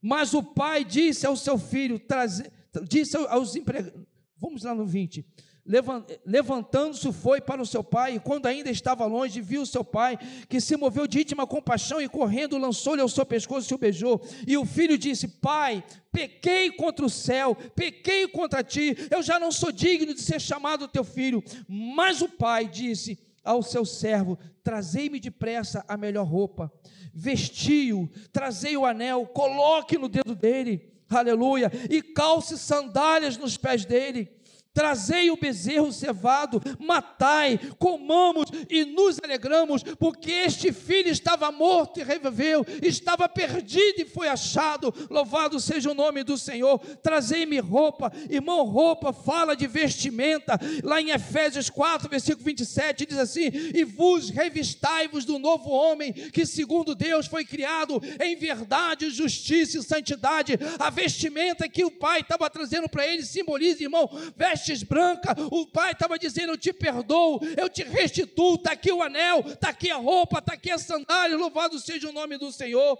Mas 0.00 0.34
o 0.34 0.42
pai 0.42 0.84
disse 0.84 1.24
ao 1.26 1.36
seu 1.36 1.56
filho, 1.56 1.98
trazer, 1.98 2.52
disse 2.88 3.16
aos 3.16 3.54
empregados, 3.54 4.04
vamos 4.36 4.64
lá 4.64 4.74
no 4.74 4.84
20: 4.84 5.24
Levantando-se 5.64 7.12
foi 7.12 7.40
para 7.40 7.62
o 7.62 7.66
seu 7.66 7.84
pai, 7.84 8.16
e 8.16 8.20
quando 8.20 8.46
ainda 8.46 8.68
estava 8.68 9.06
longe, 9.06 9.40
viu 9.40 9.62
o 9.62 9.66
seu 9.66 9.84
pai, 9.84 10.18
que 10.48 10.60
se 10.60 10.76
moveu 10.76 11.06
de 11.06 11.20
íntima 11.20 11.46
compaixão 11.46 12.02
e 12.02 12.08
correndo, 12.08 12.58
lançou-lhe 12.58 13.00
ao 13.00 13.08
seu 13.08 13.24
pescoço 13.24 13.72
e 13.72 13.74
o 13.76 13.78
beijou. 13.78 14.20
E 14.44 14.56
o 14.58 14.66
filho 14.66 14.98
disse: 14.98 15.28
Pai, 15.28 15.84
pequei 16.10 16.72
contra 16.72 17.06
o 17.06 17.10
céu, 17.10 17.54
pequei 17.76 18.26
contra 18.26 18.64
ti, 18.64 18.96
eu 19.08 19.22
já 19.22 19.38
não 19.38 19.52
sou 19.52 19.70
digno 19.70 20.12
de 20.12 20.20
ser 20.20 20.40
chamado 20.40 20.88
teu 20.88 21.04
filho. 21.04 21.42
Mas 21.68 22.20
o 22.22 22.28
pai 22.28 22.66
disse 22.66 23.16
ao 23.44 23.62
seu 23.62 23.84
servo: 23.84 24.36
Trazei-me 24.64 25.20
depressa 25.20 25.84
a 25.86 25.96
melhor 25.96 26.26
roupa, 26.26 26.72
vestiu, 27.14 28.10
trazei 28.32 28.76
o 28.76 28.84
anel, 28.84 29.26
coloque 29.26 29.96
no 29.96 30.08
dedo 30.08 30.34
dele, 30.34 30.92
aleluia, 31.08 31.70
e 31.88 32.02
calce 32.02 32.58
sandálias 32.58 33.36
nos 33.36 33.56
pés 33.56 33.84
dele 33.84 34.41
Trazei 34.74 35.30
o 35.30 35.36
bezerro 35.36 35.92
cevado, 35.92 36.60
matai, 36.78 37.60
comamos 37.78 38.46
e 38.70 38.86
nos 38.86 39.18
alegramos, 39.22 39.82
porque 39.98 40.30
este 40.30 40.72
filho 40.72 41.10
estava 41.10 41.52
morto 41.52 42.00
e 42.00 42.02
reviveu, 42.02 42.64
estava 42.80 43.28
perdido 43.28 44.00
e 44.00 44.06
foi 44.06 44.28
achado. 44.28 44.94
Louvado 45.10 45.60
seja 45.60 45.90
o 45.90 45.94
nome 45.94 46.24
do 46.24 46.38
Senhor. 46.38 46.78
Trazei-me 47.02 47.58
roupa, 47.58 48.10
irmão, 48.30 48.64
roupa 48.64 49.12
fala 49.12 49.54
de 49.54 49.66
vestimenta. 49.66 50.58
Lá 50.82 51.00
em 51.00 51.10
Efésios 51.10 51.68
4, 51.68 52.08
versículo 52.08 52.44
27, 52.44 53.04
diz 53.04 53.18
assim: 53.18 53.50
E 53.74 53.84
vos 53.84 54.30
revistai-vos 54.30 55.26
do 55.26 55.38
novo 55.38 55.68
homem, 55.68 56.12
que 56.12 56.46
segundo 56.46 56.94
Deus 56.94 57.26
foi 57.26 57.44
criado 57.44 58.00
em 58.18 58.36
verdade, 58.36 59.10
justiça 59.10 59.76
e 59.78 59.82
santidade. 59.82 60.58
A 60.78 60.88
vestimenta 60.88 61.68
que 61.68 61.84
o 61.84 61.90
Pai 61.90 62.20
estava 62.20 62.48
trazendo 62.48 62.88
para 62.88 63.06
ele 63.06 63.22
simboliza, 63.22 63.82
irmão, 63.82 64.08
veste 64.34 64.61
vestes 64.62 64.82
brancas, 64.82 65.34
o 65.50 65.66
pai 65.66 65.92
estava 65.92 66.18
dizendo: 66.18 66.52
Eu 66.52 66.58
te 66.58 66.72
perdoo, 66.72 67.40
eu 67.56 67.68
te 67.68 67.82
restituo. 67.82 68.54
Está 68.54 68.72
aqui 68.72 68.92
o 68.92 69.02
anel, 69.02 69.40
está 69.46 69.70
aqui 69.70 69.90
a 69.90 69.96
roupa, 69.96 70.38
está 70.38 70.54
aqui 70.54 70.70
a 70.70 70.78
sandália, 70.78 71.36
louvado 71.36 71.78
seja 71.78 72.08
o 72.08 72.12
nome 72.12 72.38
do 72.38 72.52
Senhor. 72.52 72.98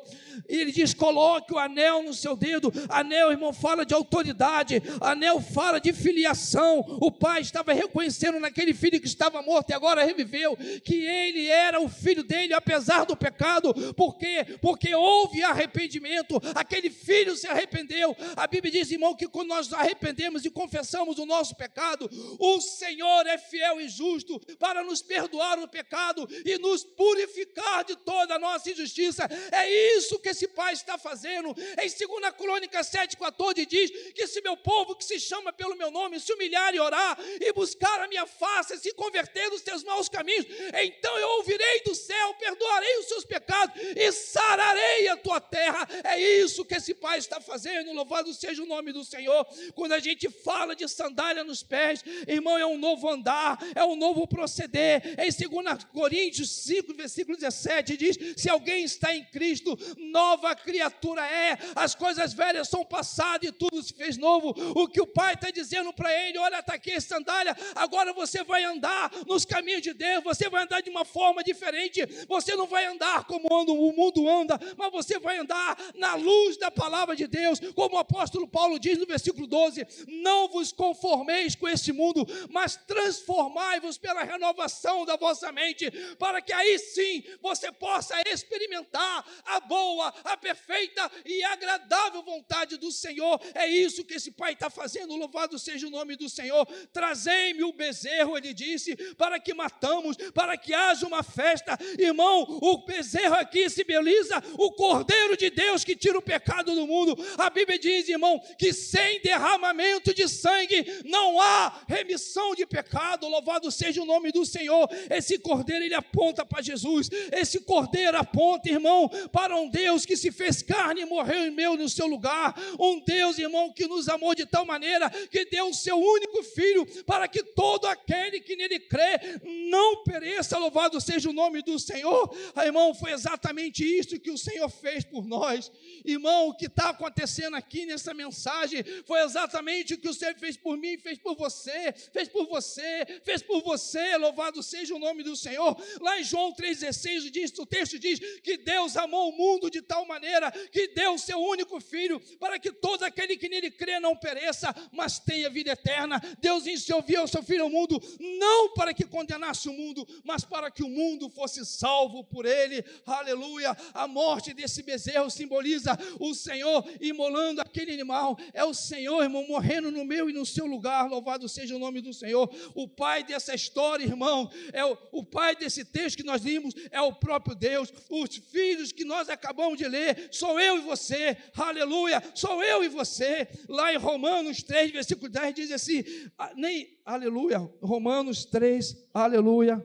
E 0.49 0.57
ele 0.57 0.73
diz: 0.73 0.93
Coloque 0.93 1.55
o 1.55 1.59
anel 1.59 2.03
no 2.03 2.13
seu 2.13 2.37
dedo. 2.37 2.73
Anel, 2.89 3.31
irmão, 3.31 3.53
fala 3.53 3.87
de 3.87 3.95
autoridade, 3.95 4.83
anel 5.01 5.41
fala 5.41 5.81
de 5.81 5.93
filiação. 5.93 6.81
O 7.01 7.11
pai 7.11 7.41
estava 7.41 7.73
reconhecendo 7.73 8.41
naquele 8.41 8.75
filho 8.75 9.01
que 9.01 9.07
estava 9.07 9.41
morto 9.43 9.71
e 9.71 9.75
agora 9.75 10.05
reviveu, 10.05 10.57
que 10.85 10.95
ele 10.95 11.47
era 11.47 11.81
o 11.81 11.89
filho 11.89 12.25
dele, 12.25 12.53
apesar 12.53 13.05
do 13.05 13.17
pecado. 13.17 13.73
Por 13.95 14.17
quê? 14.17 14.45
Porque 14.61 14.95
houve 14.95 15.43
arrependimento, 15.43 16.41
aquele 16.55 16.91
filho 16.91 17.37
se 17.37 17.47
arrependeu. 17.47 18.17
A 18.37 18.47
Bíblia 18.47 18.73
diz, 18.73 18.91
irmão, 18.91 19.15
que 19.15 19.29
quando 19.29 19.49
nós 19.49 19.73
arrependemos 19.73 20.45
e 20.45 20.51
confessamos 20.51 21.19
o 21.19 21.27
nosso 21.27 21.52
nosso 21.53 21.57
pecado, 21.57 22.11
o 22.39 22.61
Senhor 22.61 23.27
é 23.27 23.39
fiel 23.39 23.81
e 23.81 23.89
justo 23.89 24.41
para 24.57 24.83
nos 24.83 25.03
perdoar 25.03 25.59
o 25.59 25.69
pecado 25.69 26.27
e 26.45 26.59
nos 26.59 26.83
purificar 26.83 27.85
de 27.85 27.97
toda 27.97 28.35
a 28.35 28.39
nossa 28.39 28.71
injustiça. 28.71 29.29
É 29.51 29.97
isso 29.97 30.19
que 30.19 30.31
esse 30.31 30.49
Pai 30.49 30.73
está 30.73 30.97
fazendo. 30.99 31.51
Em 31.51 32.09
2 32.09 32.35
Crônica 32.37 32.81
7,14 32.81 33.67
diz 33.67 33.91
que 34.13 34.27
se 34.27 34.41
meu 34.41 34.57
povo 34.57 34.97
que 34.97 35.05
se 35.05 35.21
chama 35.21 35.53
pelo 35.53 35.77
meu 35.77 35.91
nome 35.91 36.19
se 36.19 36.33
humilhar 36.33 36.75
e 36.75 36.81
orar 36.81 37.19
e 37.41 37.53
buscar 37.53 38.01
a 38.01 38.09
minha 38.09 38.27
face, 38.27 38.79
se 38.79 38.93
converter 38.95 39.51
dos 39.51 39.61
seus 39.61 39.85
maus 39.85 40.09
caminhos, 40.09 40.47
então 40.83 41.19
eu 41.19 41.29
ouvirei 41.39 41.83
do 41.83 41.95
céu, 41.95 42.35
perdoarei 42.35 42.99
os 42.99 43.07
seus 43.07 43.25
pecados 43.25 43.75
e 43.97 44.13
sararei 44.13 45.09
a 45.09 45.17
tua 45.17 45.41
terra. 45.41 45.87
É 46.05 46.19
isso 46.19 46.65
que 46.65 46.75
esse 46.75 46.95
Pai 46.95 47.19
está 47.19 47.41
fazendo. 47.41 47.93
Louvado 47.93 48.33
seja 48.33 48.63
o 48.63 48.67
nome 48.67 48.93
do 48.93 49.05
Senhor. 49.05 49.47
Quando 49.75 49.93
a 49.93 49.99
gente 49.99 50.29
fala 50.31 50.75
de 50.75 50.87
sandália 50.89 51.42
nos 51.45 51.63
pés, 51.63 52.05
irmão, 52.27 52.59
é 52.59 52.67
um 52.67 52.79
novo 52.79 53.09
andar, 53.09 53.59
é 53.75 53.85
um 53.85 53.97
novo 53.97 54.27
proceder. 54.27 55.17
Em 55.19 55.49
2 55.49 55.85
Coríntios 55.93 56.51
5, 56.65 56.95
versículo 56.95 57.37
17, 57.37 57.97
diz: 57.97 58.19
Se 58.37 58.49
alguém 58.49 58.85
está 58.85 59.15
em 59.15 59.25
Cristo, 59.25 59.79
nova 59.99 60.55
criatura 60.55 61.25
é, 61.27 61.59
as 61.75 61.95
coisas 61.95 62.33
velhas 62.33 62.69
são 62.69 62.85
passadas 62.85 63.49
e 63.49 63.53
tudo 63.53 63.83
se 63.83 63.93
fez 63.93 64.17
novo. 64.17 64.55
O 64.75 64.89
que 64.89 65.01
o 65.01 65.07
Pai 65.07 65.35
está 65.35 65.51
dizendo 65.51 65.93
para 65.93 66.13
ele: 66.13 66.39
olha, 66.39 66.59
está 66.59 66.75
aqui 66.75 66.93
a 66.93 67.01
sandália, 67.01 67.57
agora 67.75 68.13
você 68.13 68.43
vai 68.45 68.65
andar 68.65 69.11
nos 69.27 69.45
caminhos 69.45 69.83
de 69.83 69.93
Deus, 69.93 70.23
você 70.25 70.49
vai 70.49 70.65
andar 70.65 70.81
de 70.81 70.91
uma 70.91 71.05
forma 71.05 71.43
diferente, 71.43 72.05
você 72.29 72.55
não 72.55 72.67
vai 72.67 72.87
andar 72.87 73.25
como 73.25 73.49
o 73.49 73.93
mundo 73.93 74.29
anda, 74.29 74.59
mas 74.77 74.93
você 74.93 75.19
vai 75.19 75.39
andar 75.39 75.77
na 75.95 76.15
luz 76.15 76.57
da 76.57 76.71
palavra 76.71 77.17
de 77.17 77.27
Deus, 77.27 77.59
como 77.75 77.97
o 77.97 77.99
apóstolo 77.99 78.47
Paulo 78.49 78.79
diz 78.79 78.99
no 78.99 79.07
versículo 79.07 79.47
12: 79.47 79.87
Não 80.09 80.49
vos 80.49 80.73
conformeis 80.73 81.32
com 81.59 81.69
este 81.69 81.93
mundo, 81.93 82.27
mas 82.51 82.77
transformai-vos 82.77 83.99
pela 83.99 84.23
renovação 84.23 85.05
da 85.05 85.17
vossa 85.17 85.51
mente, 85.53 85.91
para 86.19 86.41
que 86.41 86.53
aí 86.53 86.79
sim 86.79 87.23
você 87.41 87.71
possa 87.73 88.15
experimentar 88.27 89.25
a 89.45 89.61
boa, 89.61 90.13
a 90.25 90.37
perfeita 90.37 91.11
e 91.25 91.43
agradável 91.45 92.23
vontade 92.23 92.77
do 92.77 92.91
Senhor. 92.91 93.41
É 93.55 93.67
isso 93.67 94.05
que 94.05 94.15
esse 94.15 94.31
Pai 94.33 94.53
está 94.53 94.69
fazendo. 94.71 95.17
Louvado 95.17 95.59
seja 95.59 95.87
o 95.87 95.91
nome 95.91 96.17
do 96.17 96.29
Senhor. 96.29 96.67
Trazei-me 96.93 97.65
o 97.65 97.73
bezerro, 97.73 98.37
ele 98.37 98.53
disse, 98.53 98.97
para 99.15 99.39
que 99.39 99.55
matamos, 99.55 100.17
para 100.35 100.57
que 100.57 100.75
haja 100.75 101.07
uma 101.07 101.23
festa. 101.23 101.79
Irmão, 101.99 102.43
o 102.61 102.85
bezerro 102.85 103.35
aqui 103.35 103.69
simboliza 103.69 104.43
o 104.59 104.73
Cordeiro 104.73 105.37
de 105.37 105.51
Deus 105.51 105.85
que 105.85 105.97
tira 105.97 106.19
o 106.19 106.23
pecado 106.23 106.75
do 106.75 106.87
mundo. 106.87 107.17
A 107.39 107.51
Bíblia 107.51 107.79
diz, 107.79 108.09
irmão, 108.09 108.41
que 108.59 108.73
sem 108.73 109.21
derramamento 109.21 110.15
de 110.15 110.29
sangue 110.29 111.03
não 111.05 111.22
há 111.41 111.83
remissão 111.87 112.55
de 112.55 112.67
pecado. 112.67 113.29
Louvado 113.29 113.71
seja 113.71 114.03
o 114.03 114.07
nome 114.07 114.33
do 114.33 114.45
Senhor. 114.45 114.89
Esse 115.11 115.39
Cordeiro 115.39 115.85
ele 115.85 115.95
aponta 115.95 116.45
para 116.45 116.63
Jesus. 116.63 117.09
Esse 117.33 117.61
Cordeiro 117.61 118.17
aponta, 118.17 118.69
irmão, 118.69 119.09
para 119.33 119.57
um 119.57 119.69
Deus 119.69 120.05
que 120.05 120.17
se 120.17 120.31
fez 120.31 120.63
carne 120.63 121.03
e 121.03 121.07
morreu 121.07 121.47
em 121.47 121.51
meu 121.51 121.77
no 121.77 121.89
seu 121.89 122.07
lugar. 122.07 122.55
Um 122.79 123.01
Deus, 123.05 123.39
irmão, 123.39 123.73
que 123.73 123.87
nos 123.87 124.09
amou 124.09 124.35
de 124.35 124.47
tal 124.47 124.65
maneira 124.65 125.11
que 125.11 125.45
deu 125.47 125.69
o 125.69 125.75
seu 125.75 125.97
único 125.99 126.43
filho 126.43 126.87
para 127.05 127.29
que 127.29 127.43
todo 127.43 127.87
aquele 127.87 128.41
que 128.41 128.57
nele 128.57 128.81
crê 128.81 129.41
não 129.71 130.03
pereça. 130.03 130.59
Louvado 130.59 131.01
seja 131.01 131.31
o 131.31 131.33
nome 131.33 131.63
do 131.63 131.79
Senhor. 131.79 132.35
Ah, 132.55 132.67
irmão, 132.67 132.95
foi 132.95 133.13
exatamente 133.13 133.85
isso 133.85 134.19
que 134.19 134.31
o 134.31 134.39
Senhor 134.39 134.69
fez 134.69 135.05
por 135.05 135.25
nós. 135.25 135.71
Irmão, 136.05 136.49
o 136.49 136.55
que 136.55 136.67
está 136.67 136.91
acontecendo 136.91 137.55
aqui 137.57 137.87
nessa 137.87 138.15
mensagem 138.15 138.85
foi 139.05 139.21
exatamente 139.23 139.95
o 139.95 139.99
que 139.99 140.09
o 140.09 140.15
Senhor 140.15 140.35
fez 140.37 140.57
por 140.57 140.77
mim, 140.77 140.99
fez 141.03 141.19
por 141.19 141.37
você, 141.37 141.93
fez 142.13 142.29
por 142.29 142.47
você, 142.47 143.05
fez 143.25 143.43
por 143.43 143.63
você. 143.63 144.17
Louvado 144.17 144.63
seja 144.63 144.95
o 144.95 144.99
nome 144.99 145.23
do 145.23 145.37
Senhor. 145.37 145.77
Lá 146.01 146.19
em 146.21 146.25
João 146.25 146.53
3,16 146.53 147.31
diz, 147.31 147.53
o 147.59 147.67
texto 147.67 147.99
diz 147.99 148.19
que 148.41 148.57
Deus 148.57 148.97
amou 148.97 149.31
o 149.31 149.37
mundo 149.37 149.71
de 149.71 149.83
tal 149.83 150.07
maneira 150.07 150.51
que 150.71 150.89
deu 150.89 151.15
o 151.15 151.19
seu 151.19 151.39
único 151.39 151.81
filho 151.81 152.21
para 152.39 152.59
que 152.59 152.73
todo 152.73 153.03
aquele 153.03 153.37
que 153.37 153.49
nele 153.49 153.71
crê 153.71 153.99
não 153.99 154.17
pereça, 154.17 154.75
mas 154.93 155.19
tenha 155.19 155.51
vida 155.51 155.73
eterna. 155.73 156.21
Deus 156.39 156.67
enviou 156.67 157.25
o 157.25 157.29
seu 157.29 157.43
filho 157.43 157.65
ao 157.65 157.71
mundo 157.71 158.01
não 158.21 158.73
para 158.73 158.95
que 158.95 159.05
condenasse 159.05 159.69
o 159.69 159.73
mundo, 159.73 160.07
mas 160.25 160.45
para 160.45 160.71
que 160.71 160.83
o 160.83 160.89
mundo 160.89 161.29
fosse 161.29 161.65
salvo 161.67 162.25
por 162.25 162.47
ele. 162.47 162.85
Aleluia. 163.05 163.77
A 163.93 164.07
morte 164.07 164.55
desse 164.55 164.83
bezerro 164.83 165.31
simboliza 165.31 165.99
o 166.19 166.35
Senhor 166.35 166.85
imolando 167.01 167.61
aquele 167.61 167.93
animal. 167.93 168.39
É 168.53 168.65
o 168.65 168.75
Senhor, 168.75 169.23
irmão, 169.23 169.47
morrendo 169.47 169.91
no 169.91 170.05
meu 170.05 170.31
e 170.31 170.33
no 170.33 170.47
seu 170.47 170.67
lugar. 170.67 170.92
Louvado 171.03 171.49
seja 171.49 171.75
o 171.75 171.79
nome 171.79 172.03
do 172.03 172.13
Senhor. 172.13 172.53
O 172.75 172.87
pai 172.87 173.25
dessa 173.25 173.55
história, 173.55 174.05
irmão, 174.05 174.51
é 174.73 174.85
o, 174.85 174.99
o 175.13 175.25
pai 175.25 175.57
desse 175.57 175.85
texto 175.85 176.19
que 176.19 176.23
nós 176.23 176.43
limos, 176.43 176.75
é 176.91 177.01
o 177.01 177.15
próprio 177.15 177.55
Deus. 177.55 177.91
Os 178.11 178.37
filhos 178.37 178.93
que 178.93 179.05
nós 179.05 179.29
acabamos 179.31 179.79
de 179.79 179.89
ler, 179.89 180.29
sou 180.31 180.61
eu 180.61 180.79
e 180.79 180.81
você. 180.83 181.37
Aleluia. 181.57 182.23
Sou 182.35 182.63
eu 182.63 182.85
e 182.85 182.89
você. 182.89 183.49
Lá 183.69 183.95
em 183.95 183.97
Romanos 183.97 184.63
3, 184.63 184.91
versículo 184.91 185.31
10 185.31 185.55
diz 185.55 185.73
assim: 185.73 186.05
ah, 186.37 186.53
nem 186.55 186.99
aleluia. 187.05 187.59
Romanos 187.81 188.45
3, 188.45 189.09
aleluia. 189.15 189.85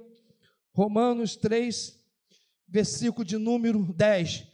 Romanos 0.73 1.35
3, 1.35 1.97
versículo 2.67 3.23
de 3.23 3.37
número 3.37 3.81
10. 3.93 4.45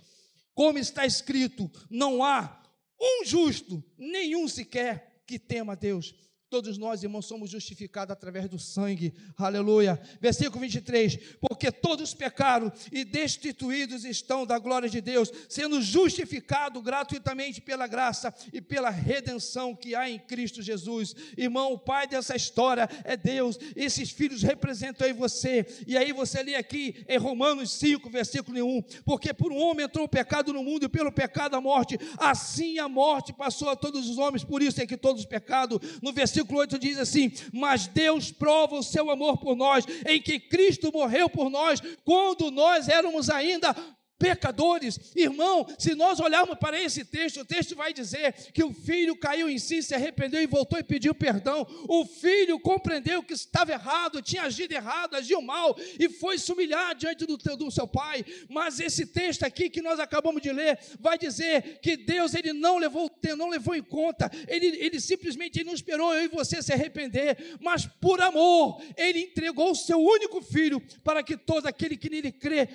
Como 0.54 0.78
está 0.78 1.06
escrito: 1.06 1.70
não 1.90 2.24
há 2.24 2.62
um 3.00 3.26
justo, 3.26 3.84
nenhum 3.98 4.48
sequer 4.48 5.24
que 5.26 5.38
tema 5.40 5.74
a 5.74 5.76
Deus. 5.76 6.16
Todos 6.54 6.78
nós, 6.78 7.02
irmãos, 7.02 7.26
somos 7.26 7.50
justificados 7.50 8.14
através 8.14 8.48
do 8.48 8.60
sangue. 8.60 9.12
Aleluia. 9.36 10.00
Versículo 10.22 10.62
23. 10.62 11.18
Porque 11.42 11.72
todos 11.72 12.14
pecaram 12.14 12.72
e 12.92 13.04
destituídos 13.04 14.06
estão 14.06 14.46
da 14.46 14.60
glória 14.60 14.88
de 14.88 15.02
Deus, 15.02 15.32
sendo 15.50 15.82
justificados 15.82 16.84
gratuitamente 16.84 17.60
pela 17.60 17.88
graça 17.88 18.32
e 18.54 18.62
pela 18.62 18.92
redenção 18.92 19.76
que 19.76 19.96
há 19.96 20.08
em 20.08 20.20
Cristo 20.20 20.62
Jesus. 20.62 21.16
Irmão, 21.36 21.74
o 21.74 21.80
pai 21.80 22.06
dessa 22.06 22.36
história 22.36 22.88
é 23.04 23.18
Deus. 23.18 23.58
Esses 23.76 24.12
filhos 24.12 24.44
representam 24.44 25.08
aí 25.08 25.14
você. 25.14 25.66
E 25.88 25.98
aí 25.98 26.14
você 26.14 26.44
lê 26.44 26.54
aqui 26.54 27.04
em 27.10 27.18
Romanos 27.18 27.72
5, 27.72 28.08
versículo 28.12 28.64
1. 28.78 28.82
Porque 29.04 29.34
por 29.34 29.52
um 29.52 29.58
homem 29.58 29.86
entrou 29.86 30.06
o 30.06 30.08
pecado 30.08 30.54
no 30.54 30.64
mundo 30.64 30.86
e 30.86 30.90
pelo 30.90 31.12
pecado 31.12 31.56
a 31.56 31.62
morte. 31.62 31.98
Assim 32.16 32.78
a 32.78 32.88
morte 32.88 33.34
passou 33.34 33.72
a 33.72 33.76
todos 33.76 34.08
os 34.08 34.20
homens. 34.20 34.44
Por 34.44 34.62
isso 34.62 34.80
é 34.80 34.86
que 34.86 34.96
todos 34.96 35.26
pecados. 35.26 35.80
No 36.00 36.14
versículo 36.14 36.43
versículo 36.44 36.60
8 36.60 36.80
diz 36.80 36.98
assim: 36.98 37.32
Mas 37.52 37.88
Deus 37.88 38.32
prova 38.32 38.76
o 38.76 38.84
seu 38.84 39.10
amor 39.10 39.38
por 39.38 39.56
nós, 39.56 39.86
em 40.08 40.22
que 40.22 40.40
Cristo 40.40 40.92
morreu 40.94 41.30
por 41.30 41.50
nós, 41.50 41.82
quando 42.04 42.52
nós 42.52 42.88
éramos 42.88 43.30
ainda 43.30 43.76
pecadores. 44.24 44.98
Irmão, 45.14 45.68
se 45.78 45.94
nós 45.96 46.18
olharmos 46.22 46.58
para 46.58 46.82
esse 46.82 47.04
texto, 47.04 47.42
o 47.42 47.46
texto 47.46 47.76
vai 47.76 47.92
dizer 47.92 48.34
que 48.54 48.64
o 48.64 48.72
filho 48.72 49.18
caiu 49.18 49.50
em 49.50 49.60
si, 49.60 49.84
se 49.84 49.94
arrependeu 49.94 50.42
e 50.42 50.48
voltou 50.48 50.80
e 50.80 50.84
pediu 50.84 51.14
perdão. 51.14 51.68
O 51.90 52.06
filho 52.06 52.58
compreendeu 52.58 53.22
que 53.22 53.34
estava 53.34 53.74
errado, 53.74 54.22
tinha 54.22 54.44
agido 54.44 54.72
errado, 54.72 55.16
agiu 55.16 55.42
mal 55.42 55.76
e 56.00 56.08
foi 56.08 56.38
se 56.38 56.50
humilhar 56.54 56.96
diante 56.96 57.26
do, 57.26 57.36
do 57.36 57.70
seu 57.70 57.86
pai. 57.86 58.24
Mas 58.48 58.80
esse 58.80 59.06
texto 59.08 59.44
aqui 59.44 59.70
que 59.70 59.82
nós 59.82 60.00
acabamos 60.00 60.42
de 60.42 60.54
ler 60.54 60.80
vai 61.02 61.18
dizer 61.18 61.80
que 61.82 61.98
Deus 61.98 62.34
ele 62.34 62.54
não 62.54 62.78
levou, 62.78 63.12
não 63.38 63.50
levou 63.50 63.76
em 63.76 63.84
conta, 63.84 64.32
ele, 64.48 64.68
ele 64.68 65.02
simplesmente 65.02 65.60
ele 65.60 65.66
não 65.66 65.74
esperou 65.74 66.14
eu 66.14 66.24
e 66.24 66.28
você 66.30 66.62
se 66.62 66.72
arrepender, 66.72 67.58
mas 67.60 67.86
por 68.00 68.22
amor, 68.22 68.82
ele 68.96 69.20
entregou 69.20 69.72
o 69.72 69.76
seu 69.76 70.00
único 70.00 70.42
filho 70.42 70.82
para 71.04 71.22
que 71.22 71.36
todo 71.36 71.68
aquele 71.68 71.98
que 71.98 72.10
nele 72.10 72.32
crê 72.32 72.70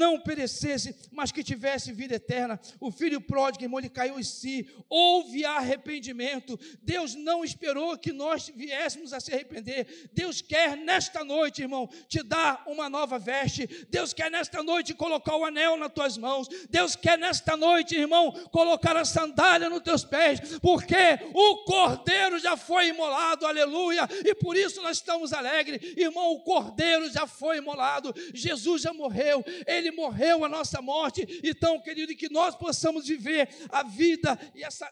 não 0.00 0.18
perecesse, 0.18 0.96
mas 1.12 1.30
que 1.30 1.44
tivesse 1.44 1.92
vida 1.92 2.14
eterna. 2.14 2.58
O 2.80 2.90
filho 2.90 3.20
pródigo, 3.20 3.62
irmão, 3.62 3.78
ele 3.78 3.90
caiu 3.90 4.18
em 4.18 4.22
si, 4.22 4.66
houve 4.88 5.44
arrependimento. 5.44 6.58
Deus 6.82 7.14
não 7.14 7.44
esperou 7.44 7.98
que 7.98 8.10
nós 8.10 8.50
viéssemos 8.56 9.12
a 9.12 9.20
se 9.20 9.30
arrepender. 9.30 10.08
Deus 10.14 10.40
quer 10.40 10.74
nesta 10.74 11.22
noite, 11.22 11.60
irmão, 11.60 11.86
te 12.08 12.22
dar 12.22 12.64
uma 12.66 12.88
nova 12.88 13.18
veste. 13.18 13.66
Deus 13.90 14.14
quer 14.14 14.30
nesta 14.30 14.62
noite 14.62 14.94
colocar 14.94 15.36
o 15.36 15.44
anel 15.44 15.76
nas 15.76 15.92
tuas 15.92 16.16
mãos. 16.16 16.48
Deus 16.70 16.96
quer 16.96 17.18
nesta 17.18 17.54
noite, 17.54 17.94
irmão, 17.94 18.32
colocar 18.50 18.96
a 18.96 19.04
sandália 19.04 19.68
nos 19.68 19.82
teus 19.82 20.02
pés, 20.02 20.58
porque 20.62 20.96
o 21.34 21.64
cordeiro 21.64 22.38
já 22.38 22.56
foi 22.56 22.88
imolado, 22.88 23.44
aleluia, 23.44 24.08
e 24.24 24.34
por 24.34 24.56
isso 24.56 24.80
nós 24.80 24.96
estamos 24.96 25.34
alegres, 25.34 25.94
irmão. 25.94 26.32
O 26.32 26.40
cordeiro 26.40 27.10
já 27.10 27.26
foi 27.26 27.58
imolado, 27.58 28.14
Jesus 28.32 28.80
já 28.80 28.94
morreu, 28.94 29.44
ele 29.66 29.89
ele 29.90 29.96
morreu 29.96 30.44
a 30.44 30.48
nossa 30.48 30.80
morte. 30.80 31.40
Então, 31.42 31.80
querido, 31.80 32.14
que 32.14 32.32
nós 32.32 32.54
possamos 32.54 33.06
viver 33.06 33.48
a 33.70 33.82
vida 33.82 34.38
e 34.54 34.64
essa 34.64 34.90